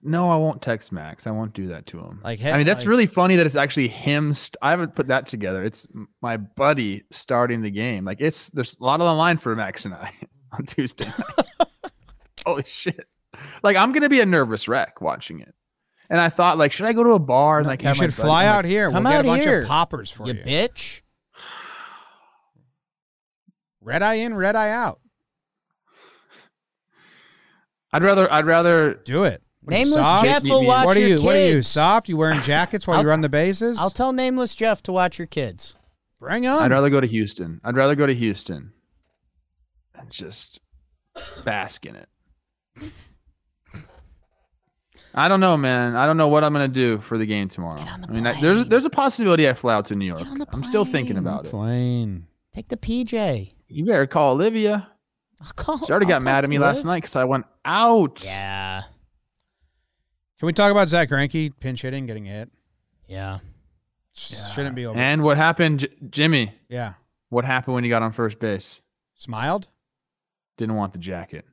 [0.02, 1.26] No, I won't text Max.
[1.26, 2.20] I won't do that to him.
[2.22, 4.32] Like, I mean, that's like- really funny that it's actually him.
[4.32, 5.64] St- I haven't put that together.
[5.64, 5.88] It's
[6.22, 8.04] my buddy starting the game.
[8.04, 10.12] Like it's there's a lot on the line for Max and I
[10.52, 11.11] on Tuesday.
[12.46, 13.06] Holy shit!
[13.62, 15.54] Like I'm gonna be a nervous wreck watching it.
[16.11, 18.14] And I thought, like, should I go to a bar and like you have should
[18.14, 18.88] fly out like, here.
[18.88, 20.42] Come we'll out get a bunch of poppers for you you.
[20.42, 21.02] bitch.
[23.82, 25.00] Red eye in, red eye out.
[27.92, 28.30] I'd rather.
[28.32, 28.94] I'd rather.
[28.94, 29.42] Do it.
[29.68, 30.24] What Nameless soft?
[30.24, 31.14] Jeff Meet will me- watch What are your you?
[31.16, 31.24] kids.
[31.24, 31.61] What are you?
[31.62, 32.09] Soft?
[32.09, 33.76] You wearing jackets while you I'll- run the bases?
[33.78, 35.78] I'll tell Nameless Jeff to watch your kids.
[36.18, 36.62] Bring on.
[36.62, 37.61] I'd rather go to Houston.
[37.62, 38.72] I'd rather go to Houston.
[39.94, 40.61] and just
[41.44, 42.09] bask in it.
[45.14, 45.96] I don't know, man.
[45.96, 47.78] I don't know what I'm gonna do for the game tomorrow.
[47.78, 50.04] Get on the I mean, I, there's there's a possibility I fly out to New
[50.07, 50.20] York.
[50.20, 51.50] on the I'm still thinking about it.
[51.50, 52.26] Plane.
[52.52, 53.52] Take the PJ.
[53.68, 54.88] You better call Olivia.
[55.42, 55.78] I'll call.
[55.78, 58.22] She already I'll got mad at me to last night because I went out.
[58.24, 58.83] Yeah.
[60.38, 62.51] Can we talk about Zack Greinke pinch hitting, getting hit?
[63.09, 63.38] Yeah.
[64.12, 64.98] Shouldn't be over.
[64.98, 66.55] And what happened, J- Jimmy?
[66.68, 66.94] yeah.
[67.31, 68.81] What happened when he got on first base?
[69.14, 69.68] Smiled?
[70.57, 71.44] Didn't want the jacket.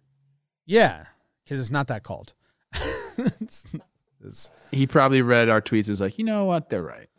[0.65, 1.05] Yeah,
[1.43, 2.33] because it's not that cold.
[2.73, 3.65] It's-
[4.21, 5.79] it's- He probably read our tweets.
[5.81, 6.69] and Was like, you know what?
[6.69, 7.09] They're right.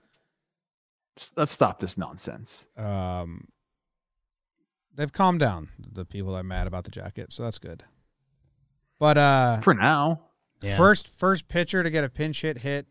[1.36, 2.66] Let's stop this nonsense.
[2.76, 3.48] um,
[4.94, 7.84] they've calmed down, the people that are mad about the jacket, so that's good.
[8.98, 10.22] But uh, For now,
[10.62, 10.76] Yeah.
[10.76, 12.86] first first pitcher to get a pinch hit hit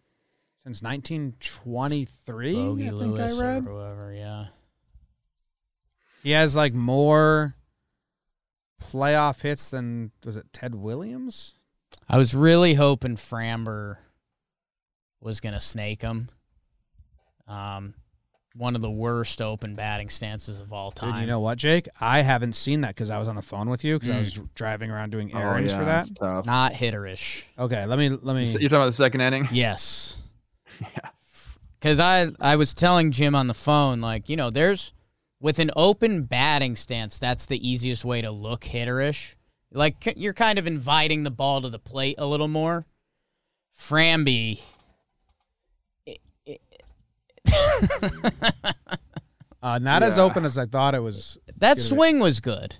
[0.64, 3.68] since 1923, Bogey I think Lewis I read.
[3.68, 4.14] or whoever.
[4.14, 4.46] Yeah.
[6.24, 7.56] He has like more
[8.82, 11.56] playoff hits than was it Ted Williams?
[12.10, 13.98] I was really hoping Framber
[15.22, 16.30] was gonna snake him.
[17.48, 17.94] Um,
[18.58, 21.14] one of the worst open batting stances of all time.
[21.14, 21.90] Dude, you know what, Jake?
[22.00, 24.20] I haven't seen that because I was on the phone with you because I Mm.
[24.20, 26.08] was driving around doing Oh, errands yeah, for that.
[26.18, 26.46] tough.
[26.46, 27.46] not hitterish.
[27.60, 28.44] Okay, let me let me.
[28.46, 29.48] You're talking about the second inning?
[29.52, 30.22] Yes.
[30.82, 30.88] Yeah.
[31.80, 34.94] Because I I was telling Jim on the phone, like, you know, there's
[35.42, 39.36] with an open batting stance, that's the easiest way to look hitterish.
[39.72, 42.86] Like you're kind of inviting the ball to the plate a little more.
[43.78, 44.62] Framby.
[49.64, 51.40] Uh, not as open as I thought it was.
[51.58, 52.78] That swing was good.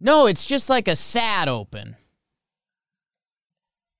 [0.00, 1.94] No, it's just like a sad open.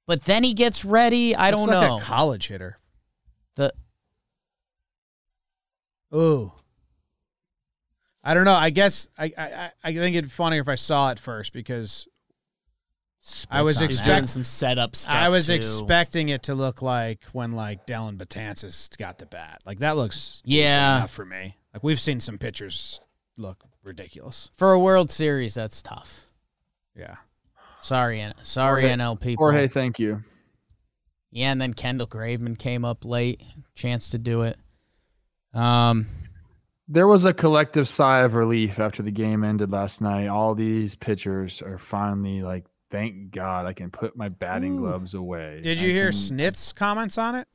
[0.09, 1.37] But then he gets ready.
[1.37, 1.97] I don't like know.
[1.99, 2.79] a college hitter.
[3.55, 3.73] the
[6.13, 6.53] Ooh.
[8.25, 8.55] I don't know.
[8.55, 11.53] I guess I I, I- I think it'd be funny if I saw it first
[11.53, 12.09] because
[13.51, 14.03] I was spits on He's that.
[14.03, 15.15] expect- doing some setup stuff.
[15.15, 15.53] I was too.
[15.55, 19.61] expecting it to look like when like Dellin Betances got the bat.
[19.65, 20.97] Like that looks Yeah.
[20.99, 21.57] enough for me.
[21.73, 23.01] Like we've seen some pitchers
[23.37, 24.51] look ridiculous.
[24.55, 25.55] for a World Series.
[25.55, 26.29] That's tough.
[26.97, 27.17] Yeah.
[27.81, 29.45] Sorry, N- sorry, Jorge- NL people.
[29.45, 30.23] Jorge, thank you.
[31.31, 33.43] Yeah, and then Kendall Graveman came up late,
[33.75, 34.59] chance to do it.
[35.55, 36.07] Um,
[36.89, 40.27] There was a collective sigh of relief after the game ended last night.
[40.29, 44.81] All these pitchers are finally like, thank God I can put my batting Ooh.
[44.83, 45.61] gloves away.
[45.63, 47.49] Did I you hear can- Snit's comments on it?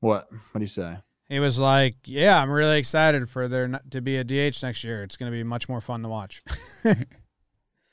[0.00, 0.28] What?
[0.30, 0.96] What do you say?
[1.28, 4.84] He was like, "Yeah, I'm really excited for there not to be a DH next
[4.84, 5.02] year.
[5.02, 6.42] It's going to be much more fun to watch."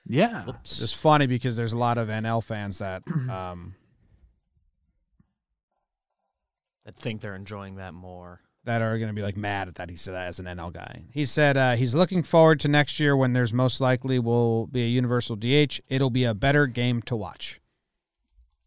[0.05, 0.43] Yeah.
[0.43, 0.81] whoops.
[0.81, 3.73] It's funny because there's a lot of NL fans that um,
[6.85, 8.41] I think they're enjoying that more.
[8.65, 9.89] That are going to be like mad at that.
[9.89, 11.03] He said that as an NL guy.
[11.11, 14.83] He said uh, he's looking forward to next year when there's most likely will be
[14.83, 15.79] a universal DH.
[15.89, 17.59] It'll be a better game to watch.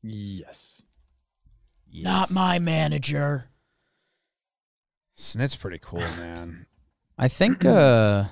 [0.03, 0.83] Yes.
[1.93, 3.51] not my manager.
[5.15, 6.67] Snit's pretty cool, man.
[7.19, 8.25] I think uh,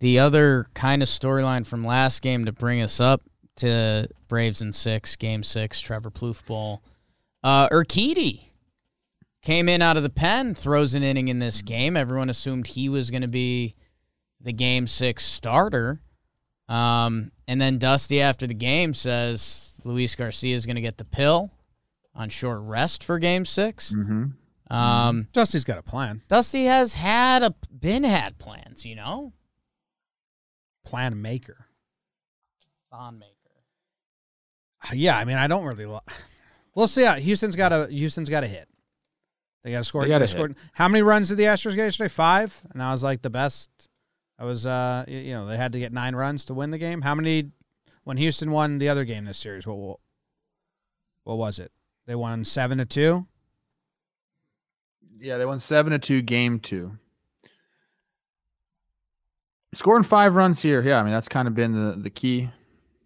[0.00, 3.20] the other kind of storyline from last game to bring us up
[3.56, 6.82] to Braves in six, game six, Trevor Plouffe Bowl.
[7.44, 8.48] Uh, Urquidy
[9.46, 11.96] came in out of the pen, throws an inning in this game.
[11.96, 13.76] Everyone assumed he was going to be
[14.40, 16.00] the game six starter.
[16.68, 21.04] Um, and then Dusty after the game says Luis Garcia is going to get the
[21.04, 21.52] pill
[22.12, 24.74] on short rest for game 6 Mm-hmm.
[24.74, 26.22] Um, Dusty's got a plan.
[26.26, 29.32] Dusty has had a been had plans, you know.
[30.84, 31.68] Plan maker.
[32.90, 33.30] Bond maker.
[34.82, 35.86] Uh, Yeah, I mean, I don't really.
[35.86, 36.00] Lo-
[36.74, 37.04] we'll see.
[37.04, 38.68] How, Houston's got a Houston's got a hit.
[39.66, 40.02] They got to score.
[40.02, 40.54] They They got a scored.
[40.74, 42.08] How many runs did the Astros get yesterday?
[42.08, 43.68] Five, and that was like the best.
[44.38, 47.02] I was, uh, you know, they had to get nine runs to win the game.
[47.02, 47.50] How many?
[48.04, 49.98] When Houston won the other game this series, what what,
[51.24, 51.72] what was it?
[52.06, 53.26] They won seven to two.
[55.18, 56.98] Yeah, they won seven to two, game two.
[59.74, 61.00] Scoring five runs here, yeah.
[61.00, 62.50] I mean, that's kind of been the the key,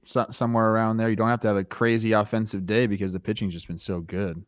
[0.05, 1.09] so, somewhere around there.
[1.09, 4.01] You don't have to have a crazy offensive day because the pitching's just been so
[4.01, 4.45] good.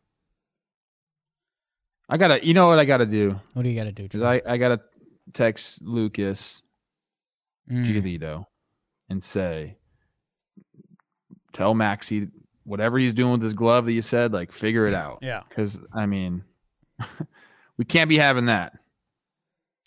[2.13, 4.03] I gotta, you know what I gotta do What do you got to do?
[4.03, 4.79] because I I gotta
[5.33, 6.61] text Lucas
[7.71, 7.85] Mm.
[7.85, 8.45] Giolito
[9.09, 9.77] and say,
[11.53, 12.27] tell Maxie
[12.65, 15.19] whatever he's doing with his glove that you said, like figure it out.
[15.21, 16.43] Yeah, Because I mean,
[17.77, 18.73] we can't be having that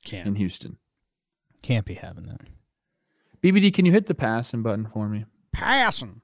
[0.04, 0.78] Can't in Houston.
[1.62, 2.40] Can't be having that.
[3.42, 5.26] BBD, can you hit the passing button for me?
[5.52, 6.22] passing.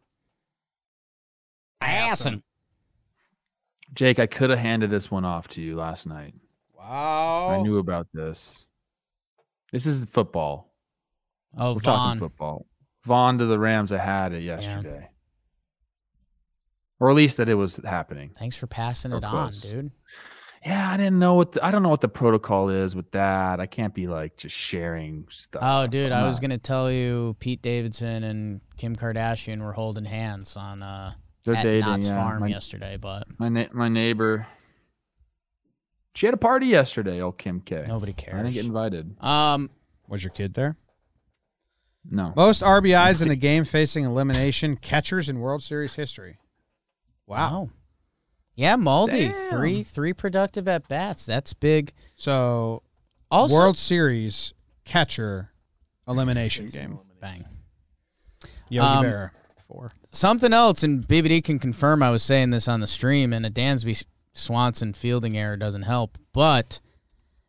[1.80, 2.42] Passing.
[3.94, 6.34] Jake, I could have handed this one off to you last night.
[6.76, 7.48] Wow.
[7.50, 8.66] I knew about this.
[9.72, 10.74] This is football.
[11.56, 11.82] Oh, We're Von.
[12.16, 12.66] talking football.
[13.04, 13.92] Von to the Rams.
[13.92, 15.08] I had it yesterday,
[17.00, 18.30] or at least that it was happening.
[18.38, 19.90] Thanks for passing Or it on, dude.
[20.64, 23.58] Yeah, I didn't know what the, I don't know what the protocol is with that.
[23.58, 25.62] I can't be like just sharing stuff.
[25.64, 29.72] Oh, dude, I'm I was not- gonna tell you Pete Davidson and Kim Kardashian were
[29.72, 31.12] holding hands on uh
[31.44, 31.80] They're at dating.
[31.88, 32.16] Knott's yeah.
[32.16, 34.46] Farm my, yesterday, but my na- my neighbor.
[36.14, 37.20] She had a party yesterday.
[37.20, 37.84] Old Kim K.
[37.88, 38.34] nobody cares.
[38.38, 39.22] I didn't get invited.
[39.24, 39.70] Um,
[40.08, 40.76] Was your kid there?
[42.08, 42.32] No.
[42.36, 46.38] Most RBIs in a game facing elimination catchers in World Series history.
[47.26, 47.36] Wow.
[47.36, 47.70] wow.
[48.54, 49.50] Yeah, Maldy, Damn.
[49.50, 51.24] three three productive at bats.
[51.24, 51.92] That's big.
[52.16, 52.82] So
[53.30, 54.52] Also, World Series
[54.84, 55.52] catcher
[56.06, 56.98] elimination game.
[57.20, 57.46] bang.
[58.68, 59.30] Yogi Um, Berra.
[60.10, 63.50] Something else, and BBD can confirm I was saying this on the stream, and a
[63.50, 64.04] Dansby
[64.34, 66.80] Swanson fielding error doesn't help, but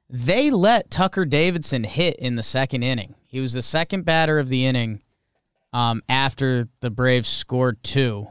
[0.09, 3.15] they let Tucker Davidson hit in the second inning.
[3.27, 5.01] He was the second batter of the inning
[5.71, 8.27] um, after the Braves scored two.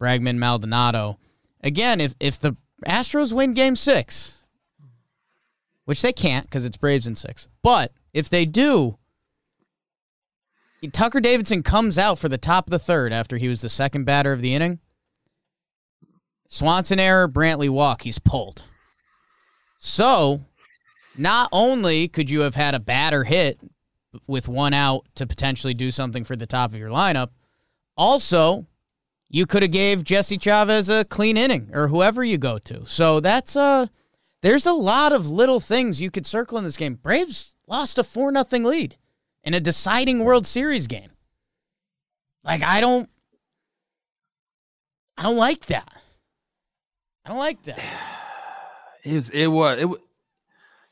[0.00, 1.18] Bregman Maldonado.
[1.62, 4.44] Again, if, if the Astros win game six,
[5.84, 8.98] which they can't because it's Braves in six, but if they do,
[10.88, 14.04] Tucker Davidson comes out for the top of the third after he was the second
[14.04, 14.78] batter of the inning.
[16.48, 18.64] Swanson error, Brantley walk, he's pulled.
[19.78, 20.44] So,
[21.16, 23.60] not only could you have had a batter hit
[24.26, 27.28] with one out to potentially do something for the top of your lineup,
[27.96, 28.66] also
[29.28, 32.84] you could have gave Jesse Chavez a clean inning or whoever you go to.
[32.86, 33.86] So that's uh
[34.42, 36.94] there's a lot of little things you could circle in this game.
[36.94, 38.96] Braves lost a 4 nothing lead
[39.44, 41.10] in a deciding World Series game.
[42.44, 43.08] Like I don't
[45.16, 45.92] I don't like that.
[47.24, 47.78] I don't like that.
[49.04, 49.30] It was.
[49.30, 49.78] It was.
[49.78, 49.84] It.
[49.84, 49.96] wa-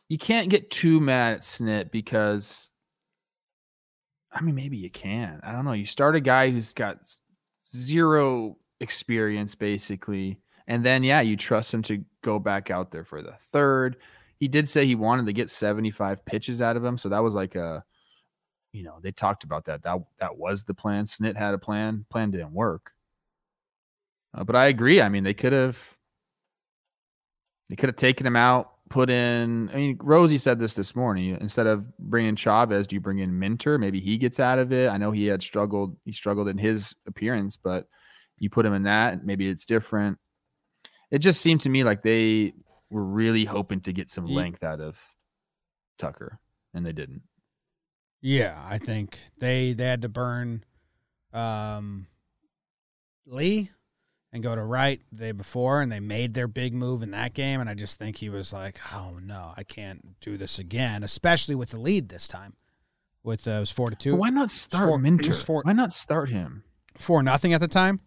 [0.09, 2.71] You can't get too mad at Snit because,
[4.33, 5.41] I mean, maybe you can.
[5.43, 5.73] I don't know.
[5.73, 6.99] You start a guy who's got
[7.77, 13.23] zero experience, basically, and then yeah, you trust him to go back out there for
[13.23, 13.97] the third.
[14.39, 17.35] He did say he wanted to get seventy-five pitches out of him, so that was
[17.35, 17.85] like a,
[18.73, 19.83] you know, they talked about that.
[19.83, 21.07] That that was the plan.
[21.07, 22.05] Snit had a plan.
[22.11, 22.93] Plan didn't work.
[24.35, 25.01] Uh, but I agree.
[25.01, 25.79] I mean, they could have.
[27.69, 29.69] They could have taken him out, put in.
[29.71, 31.37] I mean, Rosie said this this morning.
[31.39, 33.79] Instead of bringing Chavez, do you bring in Minter?
[33.79, 34.89] Maybe he gets out of it.
[34.89, 35.97] I know he had struggled.
[36.05, 37.87] He struggled in his appearance, but
[38.39, 39.25] you put him in that.
[39.25, 40.19] Maybe it's different.
[41.11, 42.55] It just seemed to me like they
[42.91, 44.99] were really hoping to get some length out of
[45.99, 46.39] Tucker,
[46.73, 47.23] and they didn't.
[48.21, 50.65] Yeah, I think they they had to burn
[51.33, 52.07] um,
[53.27, 53.71] Lee
[54.33, 57.33] and go to right the day before, and they made their big move in that
[57.35, 57.61] game.
[57.61, 61.55] And I just think he was like, "Oh no, I can't do this again," especially
[61.55, 62.55] with the lead this time.
[63.23, 65.33] With uh, it was four to two, Why not start four- Minter?
[65.33, 66.65] four- Why not start him?
[66.97, 68.01] four nothing at the time.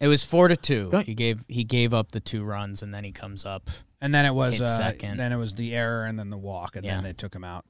[0.00, 0.90] It was 4 to 2.
[1.06, 3.70] He gave he gave up the two runs and then he comes up.
[4.04, 5.16] And then it was uh, second.
[5.18, 6.96] then it was the error and then the walk, and Yeah.
[6.96, 7.64] then they took him out.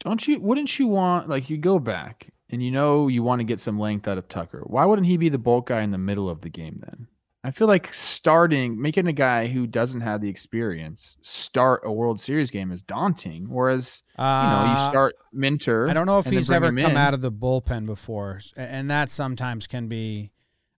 [0.00, 0.38] Don't you?
[0.40, 3.78] Wouldn't you want like you go back and you know you want to get some
[3.78, 4.62] length out of Tucker?
[4.66, 7.08] Why wouldn't he be the bulk guy in the middle of the game then?
[7.42, 12.20] I feel like starting making a guy who doesn't have the experience start a World
[12.20, 13.46] Series game is daunting.
[13.48, 15.88] Whereas you know you Uh, start Minter.
[15.88, 16.96] I don't know if he's ever come in.
[16.96, 20.30] out of the bullpen before, and that sometimes can be.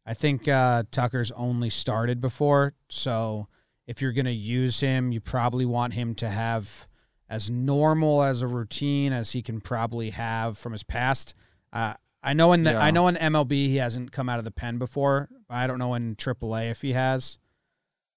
[0.08, 3.48] I think uh, Tucker's only started before, so
[3.86, 6.88] if you're going to use him, you probably want him to have
[7.28, 11.34] as normal as a routine as he can probably have from his past.
[11.72, 12.80] Uh, I know in the Yeah.
[12.80, 15.28] I know in MLB he hasn't come out of the pen before.
[15.48, 17.38] I don't know in AAA if he has.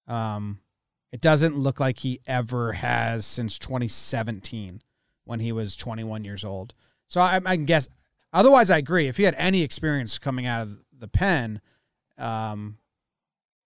[0.06, 0.60] Um,
[1.12, 4.82] it doesn't look like he ever has since 2017
[5.24, 6.74] when he was 21 years old.
[7.06, 7.88] So I, I can guess.
[8.32, 9.08] Otherwise, I agree.
[9.08, 11.60] If he had any experience coming out of the pen,
[12.16, 12.78] um,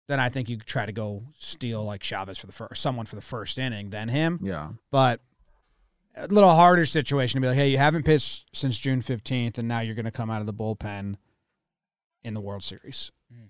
[0.09, 3.07] then I think you could try to go steal like Chavez for the first, someone
[3.07, 4.41] for the first inning, then him.
[4.43, 4.71] Yeah.
[4.91, 5.21] But
[6.17, 9.67] a little harder situation to be like, hey, you haven't pitched since June 15th, and
[9.69, 11.15] now you're going to come out of the bullpen
[12.25, 13.11] in the World Series.
[13.33, 13.49] Mm.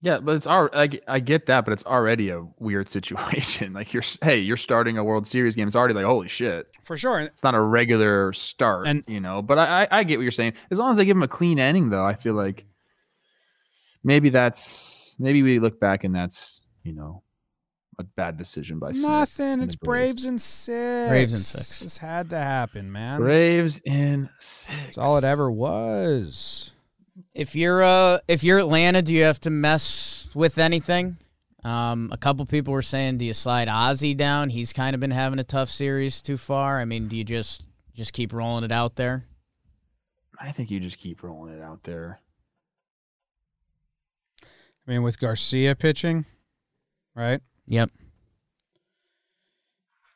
[0.00, 3.72] Yeah, but it's all I, get- I get that, but it's already a weird situation.
[3.72, 5.66] Like you're, s- hey, you're starting a World Series game.
[5.66, 6.68] It's already like, holy shit.
[6.82, 7.20] For sure.
[7.20, 9.42] It's not a regular start, And- you know.
[9.42, 10.54] But I, I, I get what you're saying.
[10.70, 12.64] As long as they give him a clean ending, though, I feel like
[14.04, 17.22] maybe that's maybe we look back and that's you know
[17.98, 19.62] a bad decision by Snit Nothing.
[19.62, 21.08] It's the Braves and six.
[21.08, 21.80] Braves and six.
[21.80, 23.20] This had to happen, man.
[23.20, 24.76] Braves in six.
[24.84, 26.72] That's all it ever was.
[27.34, 31.18] If you're uh if you're Atlanta, do you have to mess with anything?
[31.64, 34.50] Um, a couple people were saying, do you slide Ozzy down?
[34.50, 36.80] He's kind of been having a tough series too far.
[36.80, 39.26] I mean, do you just just keep rolling it out there?
[40.40, 42.20] I think you just keep rolling it out there.
[44.86, 46.24] I mean, with Garcia pitching,
[47.14, 47.40] right?
[47.66, 47.90] Yep.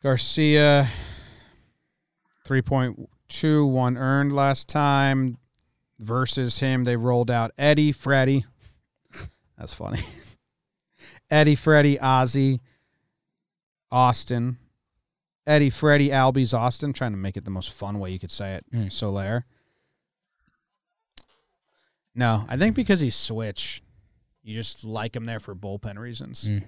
[0.02, 0.88] Garcia,
[2.46, 5.38] 3.2, one earned last time.
[5.98, 8.44] Versus him, they rolled out Eddie, Freddie.
[9.56, 10.00] That's funny.
[11.30, 12.60] Eddie, Freddie, Ozzy,
[13.90, 14.58] Austin.
[15.46, 16.92] Eddie, Freddie, Albies, Austin.
[16.92, 18.66] Trying to make it the most fun way you could say it.
[18.74, 18.92] Mm.
[18.92, 19.46] Soler.
[22.14, 23.82] No, I think because he switch,
[24.47, 26.49] you just like him there for bullpen reasons.
[26.49, 26.62] Mm.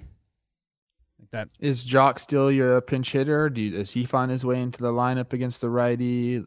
[1.20, 3.48] Like that Is Joc still your pinch hitter?
[3.50, 6.44] Do you, does he find his way into the lineup against the righty?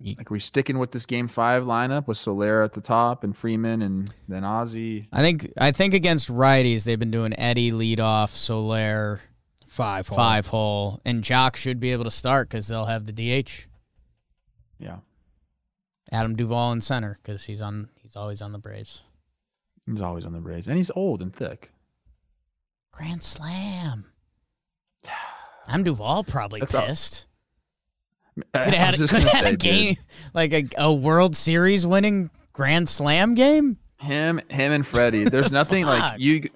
[0.00, 3.22] Ye- Like, are we sticking with this game five lineup with Solera at the top
[3.24, 5.06] and Freeman and then Ozzy?
[5.12, 9.20] I think I think against righties they've been doing Eddie leadoff, Soler
[9.66, 10.16] five hole.
[10.16, 13.66] five hole, and Joc should be able to start because they'll have the DH.
[14.78, 14.98] Yeah,
[16.12, 19.04] Adam Duvall in center because he's on he's always on the Braves.
[19.86, 21.70] He's always on the Braves, and he's old and thick.
[22.92, 24.06] Grand Slam.
[25.68, 27.26] I'm Duvall probably That's pissed.
[28.52, 29.96] I Could have had, could gonna had a say, dude, game
[30.32, 33.78] like a, a World Series winning Grand Slam game.
[34.00, 35.24] Him, him, and Freddie.
[35.24, 36.48] There's nothing like you.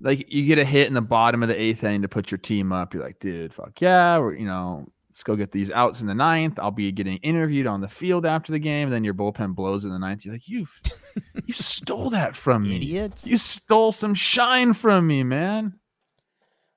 [0.00, 2.38] Like you get a hit in the bottom of the eighth inning to put your
[2.38, 2.92] team up.
[2.94, 6.58] You're like, dude, fuck yeah, you know, let's go get these outs in the ninth.
[6.58, 8.88] I'll be getting interviewed on the field after the game.
[8.88, 10.24] And then your bullpen blows in the ninth.
[10.24, 10.66] You're like, you,
[11.44, 12.76] you stole that from me.
[12.76, 13.26] Idiots.
[13.26, 15.78] You stole some shine from me, man.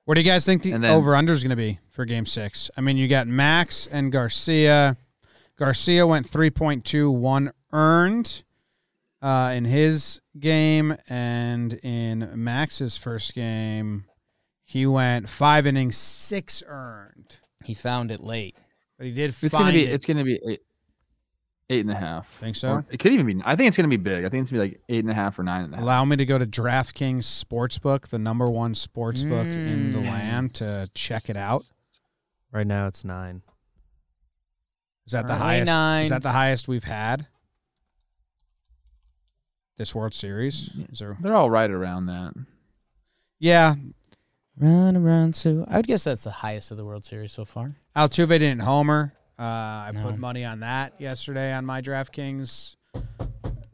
[0.04, 2.26] What do you guys think the then- over under is going to be for game
[2.26, 2.70] six?
[2.76, 4.98] I mean, you got Max and Garcia.
[5.58, 8.44] Garcia went three point two one earned
[9.22, 10.94] uh, in his game.
[11.08, 14.04] And in Max's first game,
[14.62, 17.40] he went five innings, six earned.
[17.66, 18.56] He found it late.
[18.96, 19.84] But he did It's find gonna be.
[19.84, 19.92] it.
[19.94, 20.60] It's gonna be eight,
[21.68, 22.28] eight and a half.
[22.40, 22.68] Think so?
[22.70, 23.42] Or it could even be.
[23.44, 24.24] I think it's gonna be big.
[24.24, 25.82] I think it's gonna be like eight and a half or nine and a half.
[25.82, 30.06] Allow me to go to DraftKings Sportsbook, the number one sportsbook in the Mm.
[30.06, 31.64] land, to check it out.
[32.52, 33.42] Right now it's nine.
[35.06, 35.66] Is that the highest?
[35.70, 36.04] nine.
[36.04, 37.26] Is that the highest we've had?
[39.78, 40.70] This World Series?
[40.90, 41.16] Is there?
[41.20, 42.32] They're all right around that.
[43.38, 43.74] Yeah,
[44.58, 47.74] Run around so I would guess that's the highest of the World Series so far.
[47.94, 49.12] Altuve didn't homer.
[49.38, 52.76] Uh, I put money on that yesterday on my DraftKings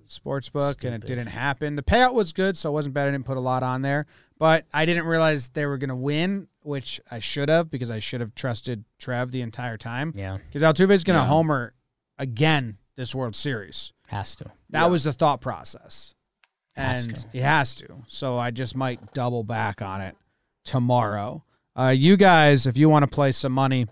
[0.07, 1.07] sports book, and it Stupid.
[1.07, 1.76] didn't happen.
[1.76, 3.07] The payout was good, so it wasn't bad.
[3.07, 4.07] I didn't put a lot on there,
[4.39, 8.01] but I didn't realize they were going to win, which I should have because I
[8.01, 10.12] should have trusted Trev the entire time.
[10.16, 11.26] Yeah, Because Altuve's going to Yeah.
[11.26, 11.74] homer
[12.18, 13.93] again this World Series.
[14.09, 14.45] has to.
[14.70, 14.87] That Yeah.
[14.87, 16.14] was the thought process.
[16.76, 17.28] Has And to.
[17.33, 17.87] he has to.
[18.09, 20.16] So I just might double back on it
[20.64, 21.44] tomorrow.
[21.78, 23.86] Uh, you guys, if you want to play some money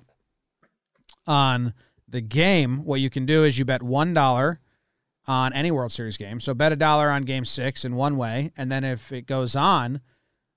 [1.26, 1.74] on
[2.08, 4.58] the game, what you can do is you bet $1
[5.26, 6.40] on any World Series game.
[6.40, 8.52] So bet a dollar on game six in one way.
[8.56, 10.00] And then if it goes on,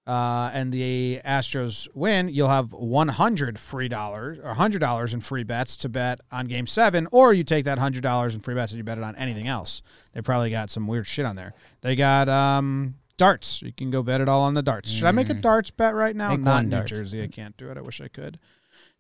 [0.06, 5.78] uh, and the Astros win, you'll have 100 free dollars or $100 in free bets
[5.78, 8.84] to bet on game seven, or you take that $100 in free bets and you
[8.84, 9.82] bet it on anything else.
[10.14, 11.54] They probably got some weird shit on there.
[11.82, 13.62] They got um, darts.
[13.62, 14.90] You can go bet it all on the darts.
[14.90, 15.42] Should I make a Mm.
[15.42, 16.30] darts bet right now?
[16.32, 16.92] Make Not one in New darts.
[16.92, 17.24] Jersey.
[17.24, 17.78] I can't do it.
[17.78, 18.40] I wish I could.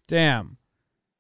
[0.07, 0.57] Damn.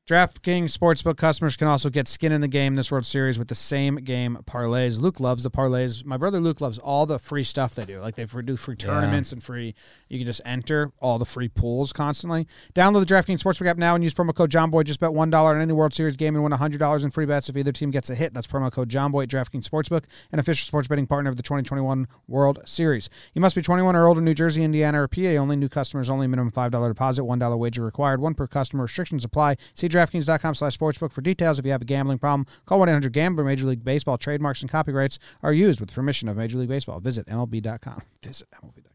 [0.05, 3.55] DraftKings Sportsbook customers can also get skin in the game this World Series with the
[3.55, 4.99] same game parlays.
[4.99, 6.03] Luke loves the parlays.
[6.03, 8.01] My brother Luke loves all the free stuff they do.
[8.01, 8.85] Like they do free Yeah.
[8.87, 9.73] tournaments and free.
[10.09, 12.47] You can just enter all the free pools constantly.
[12.75, 14.83] Download the DraftKings Sportsbook app now and use promo code JOMBOY.
[14.83, 17.25] Just bet one dollar on any World Series game and win hundred dollars in free
[17.25, 18.33] bets if either team gets a hit.
[18.33, 22.09] That's promo code JOMBOY at DraftKings Sportsbook, an official sports betting partner of the 2021
[22.27, 23.09] World Series.
[23.33, 24.19] You must be 21 or older.
[24.19, 25.55] New Jersey, Indiana, or PA only.
[25.55, 26.27] New customers only.
[26.27, 27.23] Minimum five dollar deposit.
[27.23, 28.19] One dollar wager required.
[28.19, 28.83] One per customer.
[28.83, 29.55] Restrictions apply.
[29.73, 31.59] See DraftKings.com/sportsbook for details.
[31.59, 33.43] If you have a gambling problem, call 1-800-GAMBLER.
[33.43, 36.99] Major League Baseball trademarks and copyrights are used with permission of Major League Baseball.
[36.99, 38.01] Visit MLB.com.
[38.23, 38.93] Visit MLB.com.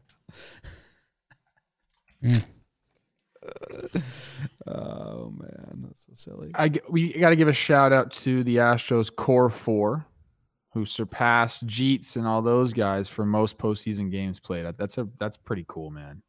[2.23, 2.43] Mm.
[4.67, 6.51] oh man, that's so silly.
[6.53, 10.05] I g- we got to give a shout out to the Astros core four,
[10.73, 14.65] who surpassed Jeets and all those guys for most postseason games played.
[14.77, 16.21] That's a that's pretty cool, man.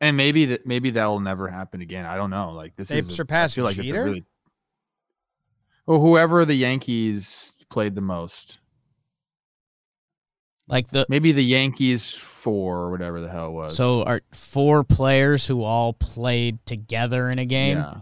[0.00, 2.06] And maybe that maybe that will never happen again.
[2.06, 2.52] I don't know.
[2.52, 4.00] Like this They've is surpassed I feel like it's Jeter?
[4.00, 4.24] a really.
[5.86, 8.58] Well, whoever the Yankees played the most,
[10.68, 13.76] Like the maybe the Yankees four or whatever the hell it was.
[13.76, 17.78] so are four players who all played together in a game.
[17.78, 18.00] yeah,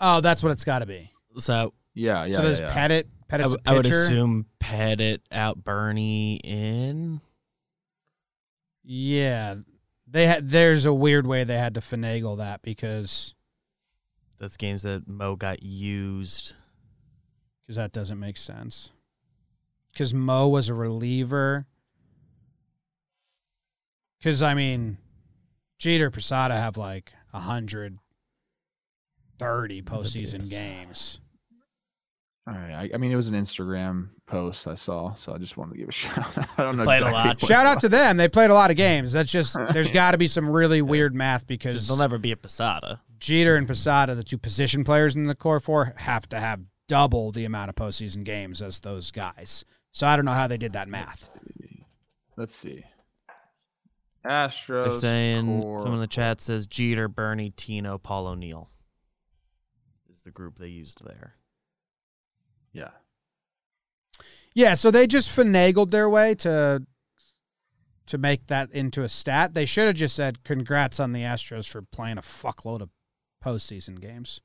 [0.00, 1.12] Oh, that's what it's got to be.
[1.38, 2.36] So yeah, yeah.
[2.36, 2.88] so does yeah, yeah.
[2.88, 3.04] Pettitte?
[3.30, 7.20] I, Pettitte's w- a I would assume Pettitte out Bernie in.
[8.84, 9.56] Yeah,
[10.10, 10.48] they had.
[10.48, 13.34] There's a weird way they had to finagle that because
[14.38, 16.54] That's games that Mo got used.
[17.66, 18.92] because that doesn't make sense.
[19.92, 21.66] Because Mo was a reliever.
[24.18, 24.98] Because I mean,
[25.78, 27.98] Jeter, Posada have like hundred
[29.38, 31.20] thirty postseason games.
[32.50, 32.72] All right.
[32.72, 35.78] I, I mean, it was an Instagram post I saw, so I just wanted to
[35.78, 36.38] give a shout.
[36.38, 36.48] out.
[36.58, 36.84] I don't know.
[36.84, 37.40] Played a lot.
[37.40, 38.16] Shout out to them.
[38.16, 39.12] They played a lot of games.
[39.12, 42.36] That's just there's got to be some really weird math because they'll never be a
[42.36, 43.00] Posada.
[43.20, 47.30] Jeter and Posada, the two position players in the core four, have to have double
[47.30, 49.64] the amount of postseason games as those guys.
[49.92, 51.30] So I don't know how they did that math.
[52.36, 52.84] Let's see.
[54.26, 54.84] Astros.
[54.84, 55.80] They're saying core.
[55.80, 58.68] someone in the chat says Jeter, Bernie, Tino, Paul O'Neill
[60.10, 61.34] is the group they used there.
[62.72, 62.90] Yeah.
[64.54, 66.82] Yeah, so they just finagled their way to
[68.06, 69.54] to make that into a stat.
[69.54, 72.90] They should have just said congrats on the Astros for playing a fuckload of
[73.44, 74.40] postseason games.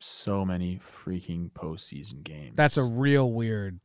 [0.00, 2.54] So many freaking postseason games.
[2.56, 3.80] That's a real weird.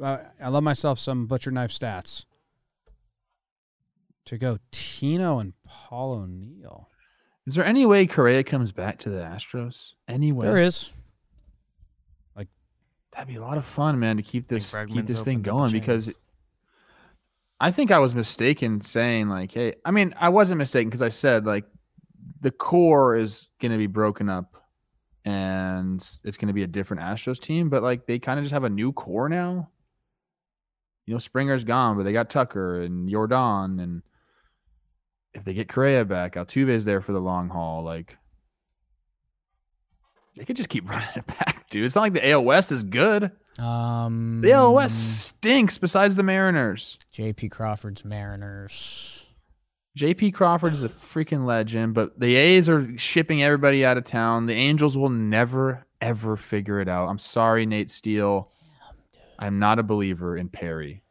[0.00, 2.24] Uh, I love myself some butcher knife stats.
[4.24, 6.88] To go Tino and Paul O'Neill.
[7.46, 9.92] Is there any way Correa comes back to the Astros?
[10.08, 10.46] Any way?
[10.48, 10.92] There is.
[13.16, 15.54] That'd be a lot of fun, man, to keep this keep this thing opened up
[15.54, 16.18] the going because.
[17.58, 21.08] I think I was mistaken saying like, hey, I mean, I wasn't mistaken because I
[21.08, 21.64] said like
[22.42, 24.56] the core is going to be broken up
[25.24, 28.52] and it's going to be a different Astros team, but like they kind of just
[28.52, 29.70] have a new core now.
[31.04, 34.02] You know, Springer's gone, but they got Tucker and Jordan, and
[35.34, 37.82] if they get Correa back, Altuve's there for the long haul.
[37.82, 38.16] Like
[40.36, 41.84] they could just keep running it back, dude.
[41.84, 43.30] It's not like the AL West is good.
[43.58, 45.78] Um, The AL West stinks.
[45.78, 47.48] Besides the Mariners, J.P.
[47.48, 49.26] Crawford's Mariners.
[49.96, 50.32] J.P.
[50.32, 54.44] Crawford is a freaking legend, but the A's are shipping everybody out of town.
[54.44, 57.08] The Angels will never ever figure it out.
[57.08, 58.50] I'm sorry, Nate Steele.
[59.38, 61.02] I'm not a believer in Perry.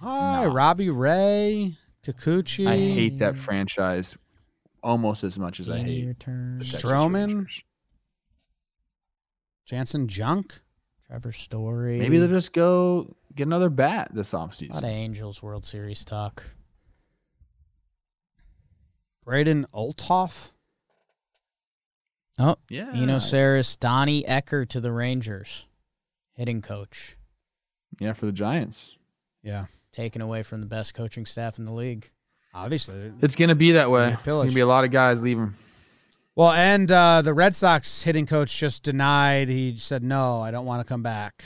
[0.00, 0.50] Hi, No.
[0.52, 2.66] Robbie Ray, Kikuchi.
[2.66, 4.16] I hate that franchise
[4.82, 6.72] almost as much as I hate the returns.
[6.72, 7.46] Texas Stroman?
[9.62, 9.70] Rangers.
[9.70, 10.60] Jansen Junk.
[11.06, 11.98] Trevor Story.
[11.98, 14.84] Maybe they'll just go get another bat this a lot of offseason.
[14.84, 16.42] Angels World Series talk.
[19.24, 20.50] Braden Olthoff.
[22.38, 22.90] Oh, Yeah.
[22.94, 25.66] Eno Sarris, Donnie Ecker to the Rangers,
[26.32, 27.16] hitting coach,
[28.00, 28.96] Yeah, for the Giants.
[29.42, 32.10] Yeah, taken away from the best coaching staff in the league.
[32.54, 33.12] obviously.
[33.20, 34.08] It's going to be that way.
[34.10, 35.54] There's going to be a lot of guys leaving.
[36.34, 39.48] Well, and uh, the Red Sox hitting coach just denied.
[39.48, 41.44] He said, no, I don't want to come back.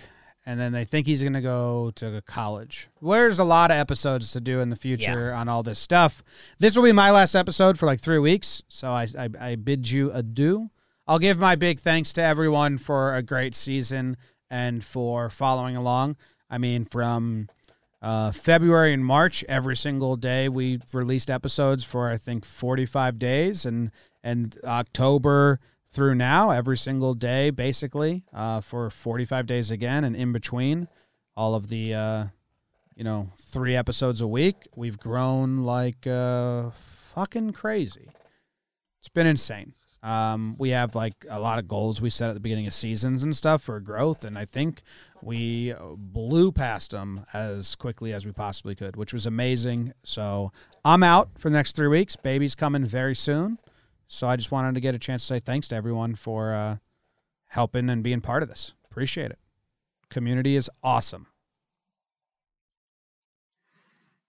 [0.49, 2.89] And then they think he's going to go to college.
[3.03, 6.23] There's a lot of episodes to do in the future on all this stuff.
[6.61, 8.63] This will be my last episode for like three weeks.
[8.69, 10.71] So I, I, I bid you adieu.
[11.09, 14.17] I'll give my big thanks to everyone for a great season
[14.49, 16.17] and for following along.
[16.49, 17.49] I mean, from
[18.07, 23.67] uh, February and March, every single day we released episodes for I think 45 days,
[23.67, 23.91] and
[24.23, 25.59] and October
[25.91, 30.87] through now, every single day basically uh, for 45 days again, and in between,
[31.37, 32.25] all of the uh,
[32.95, 34.69] you know three episodes a week.
[34.77, 38.11] We've grown like uh, fucking crazy.
[39.01, 39.73] It's been insane.
[40.03, 43.25] Um, we have like a lot of goals we set at the beginning of seasons
[43.25, 44.83] and stuff for growth, and I think
[45.23, 49.93] we blew past them as quickly as we possibly could, which was amazing.
[50.05, 50.53] So
[50.85, 52.15] I'm out for the next three weeks.
[52.15, 53.59] Baby's coming very soon,
[54.07, 56.77] so I just wanted to get a chance to say thanks to everyone for uh,
[57.49, 58.75] helping and being part of this.
[58.91, 59.39] Appreciate it.
[60.09, 61.27] Community is awesome.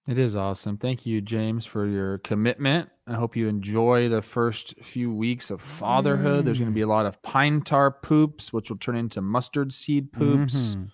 [0.07, 0.77] It is awesome.
[0.77, 2.89] Thank you, James, for your commitment.
[3.07, 6.45] I hope you enjoy the first few weeks of fatherhood.
[6.45, 9.73] There's going to be a lot of pine tar poops, which will turn into mustard
[9.73, 10.75] seed poops.
[10.75, 10.91] Mhm.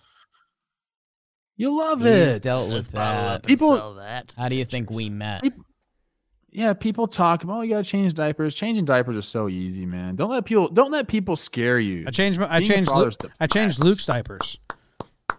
[1.56, 2.42] You'll love He's it.
[2.42, 3.14] dealt Let's with that.
[3.26, 4.34] up and People- sell that.
[4.36, 5.44] How do you think we met?
[6.50, 8.54] Yeah, people talk about, oh, you got to change diapers.
[8.54, 10.14] Changing diapers is so easy, man.
[10.16, 12.04] Don't let people don't let people scare you.
[12.06, 12.38] I changed.
[12.40, 12.90] My, I Being changed.
[12.92, 13.10] Lu-
[13.40, 13.82] I changed.
[13.82, 14.58] Luke's diapers.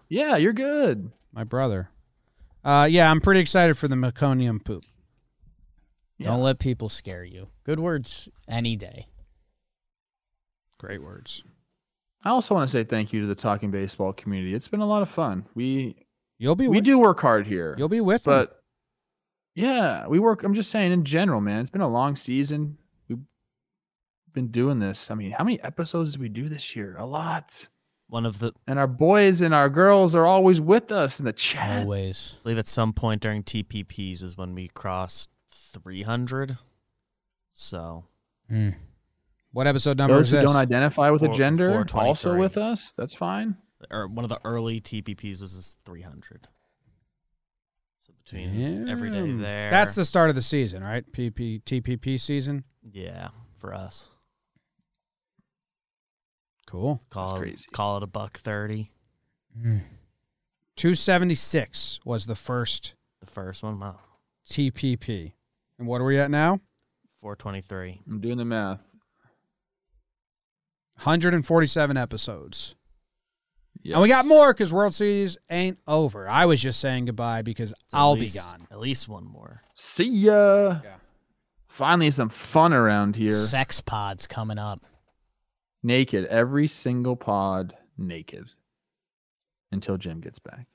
[0.08, 1.10] Yeah, you're good.
[1.32, 1.90] My brother.
[2.66, 4.84] Uh, yeah, I'm pretty excited for the meconium poop.
[6.20, 7.48] Don't let people scare you.
[7.62, 9.06] Good words any day.
[10.76, 11.44] Great words.
[12.24, 14.52] I also want to say thank you to the Talking Baseball community.
[14.52, 15.46] It's been a lot of fun.
[15.54, 15.94] We
[16.38, 16.66] You'll be.
[16.66, 17.76] we with, do work hard here.
[17.78, 18.34] You'll be with them.
[18.34, 18.62] but
[19.54, 20.42] yeah, we work.
[20.42, 21.60] I'm just saying in general, man.
[21.60, 22.78] It's been a long season.
[23.08, 23.18] We've
[24.34, 25.08] been doing this.
[25.08, 26.96] I mean, how many episodes did we do this year?
[26.98, 27.68] A lot.
[28.08, 31.32] One of the And our boys and our girls are always with us in the
[31.32, 31.80] chat.
[31.80, 32.36] Always.
[32.38, 36.58] I believe at some point during TPPs is when we crossed 300.
[37.52, 38.04] So
[38.50, 38.76] Mm.
[39.52, 40.46] What episode number Those is who this?
[40.46, 41.84] don't identify with a Four- gender also
[42.34, 42.38] 423.
[42.40, 42.92] with us.
[42.92, 43.56] That's fine.
[43.90, 46.48] or one of the early TPPs was this 300.
[47.98, 49.70] So between every day there.
[49.70, 51.04] That's the start of the season, right?
[51.12, 52.64] PP TPP season.
[52.88, 54.10] yeah for us.
[56.66, 57.00] Cool.
[57.10, 57.66] Call it, crazy.
[57.72, 58.90] Call it a buck thirty.
[59.58, 59.82] Mm.
[60.76, 63.98] 276 was the first The first one, wow,
[64.48, 65.32] TPP.
[65.78, 66.60] And what are we at now?
[67.22, 68.02] 423.
[68.06, 68.84] I'm doing the math.
[70.96, 72.76] 147 episodes.
[73.82, 73.94] Yes.
[73.94, 76.28] And we got more because World Series ain't over.
[76.28, 78.66] I was just saying goodbye because So I'll least- be gone.
[78.70, 79.62] At least one more.
[79.74, 80.80] See ya.
[80.82, 80.94] Yeah.
[81.68, 83.28] Finally, some fun around here.
[83.30, 84.84] Sex pods coming up.
[85.86, 86.24] Naked.
[86.26, 88.50] Every single pod naked
[89.70, 90.66] until Jim gets back.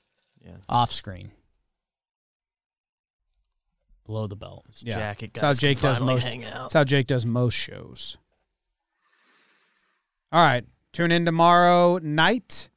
[0.42, 0.56] Yeah.
[0.70, 1.32] Off screen.
[4.06, 4.64] Below the belt.
[4.68, 4.94] This Yeah.
[4.96, 8.16] jacket That's how Jake does most- That's how Jake does most shows.
[10.32, 10.64] All right.
[10.92, 12.70] Tune in tomorrow night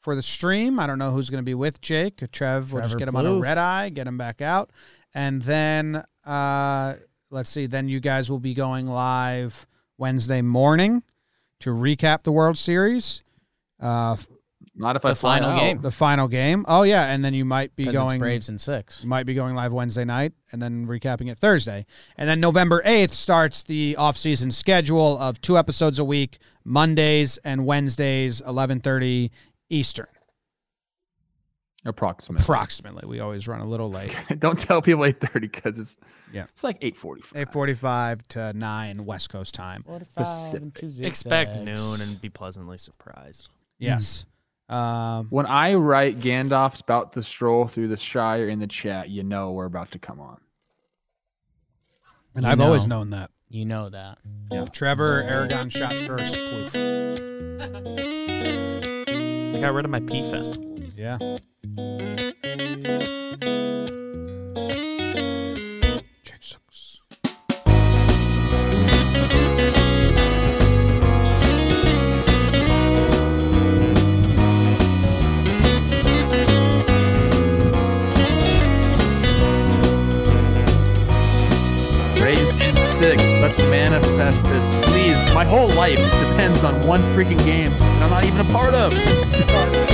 [0.00, 0.80] for the stream.
[0.80, 2.22] I don't know who's going to be with Jake.
[2.32, 4.70] Trev, we'll just get him on a red eye, get him back out.
[5.12, 6.94] And then, uh,
[7.28, 9.66] let's see, then you guys will be going live
[9.98, 11.02] Wednesday morning
[11.62, 13.22] to recap the World Series.
[13.80, 14.16] Uh,
[14.76, 15.60] Not if I The fly final out.
[15.60, 15.80] game.
[15.82, 16.64] the final game.
[16.68, 17.06] Oh, yeah.
[17.12, 18.18] And then you might be Because it's going.
[18.20, 19.02] Braves and six.
[19.02, 21.84] You might be going live Wednesday night and then recapping it Thursday.
[22.16, 27.66] And then November 8th starts the off-season schedule of two episodes a week, Mondays and
[27.66, 29.30] Wednesdays, 11:30
[29.68, 30.06] Eastern.
[31.84, 32.44] Approximately.
[32.44, 33.08] Approximately.
[33.08, 34.14] We always run a little late.
[34.38, 35.96] Don't tell people 8:30 because it's
[36.32, 36.44] Yeah.
[36.50, 37.32] it's like 8:45.
[37.50, 39.84] 8:45 to 9 West Coast time.
[40.14, 41.00] Pacific.
[41.00, 43.48] Expect noon and be pleasantly surprised.
[43.78, 44.26] Yes.
[44.68, 49.22] Um, When I write Gandalf's about to stroll through the Shire in the chat, you
[49.24, 50.40] know we're about to come on.
[52.36, 53.30] and I've always known that.
[53.48, 54.18] You know that.
[54.72, 56.36] Trevor Aragon shot first.
[56.38, 56.74] Poof.
[59.52, 60.78] I got rid of my P festival.
[60.96, 61.18] Yeah.
[83.42, 85.16] Let's manifest this, please.
[85.34, 89.88] My whole life depends on one freaking game that I'm not even a part of.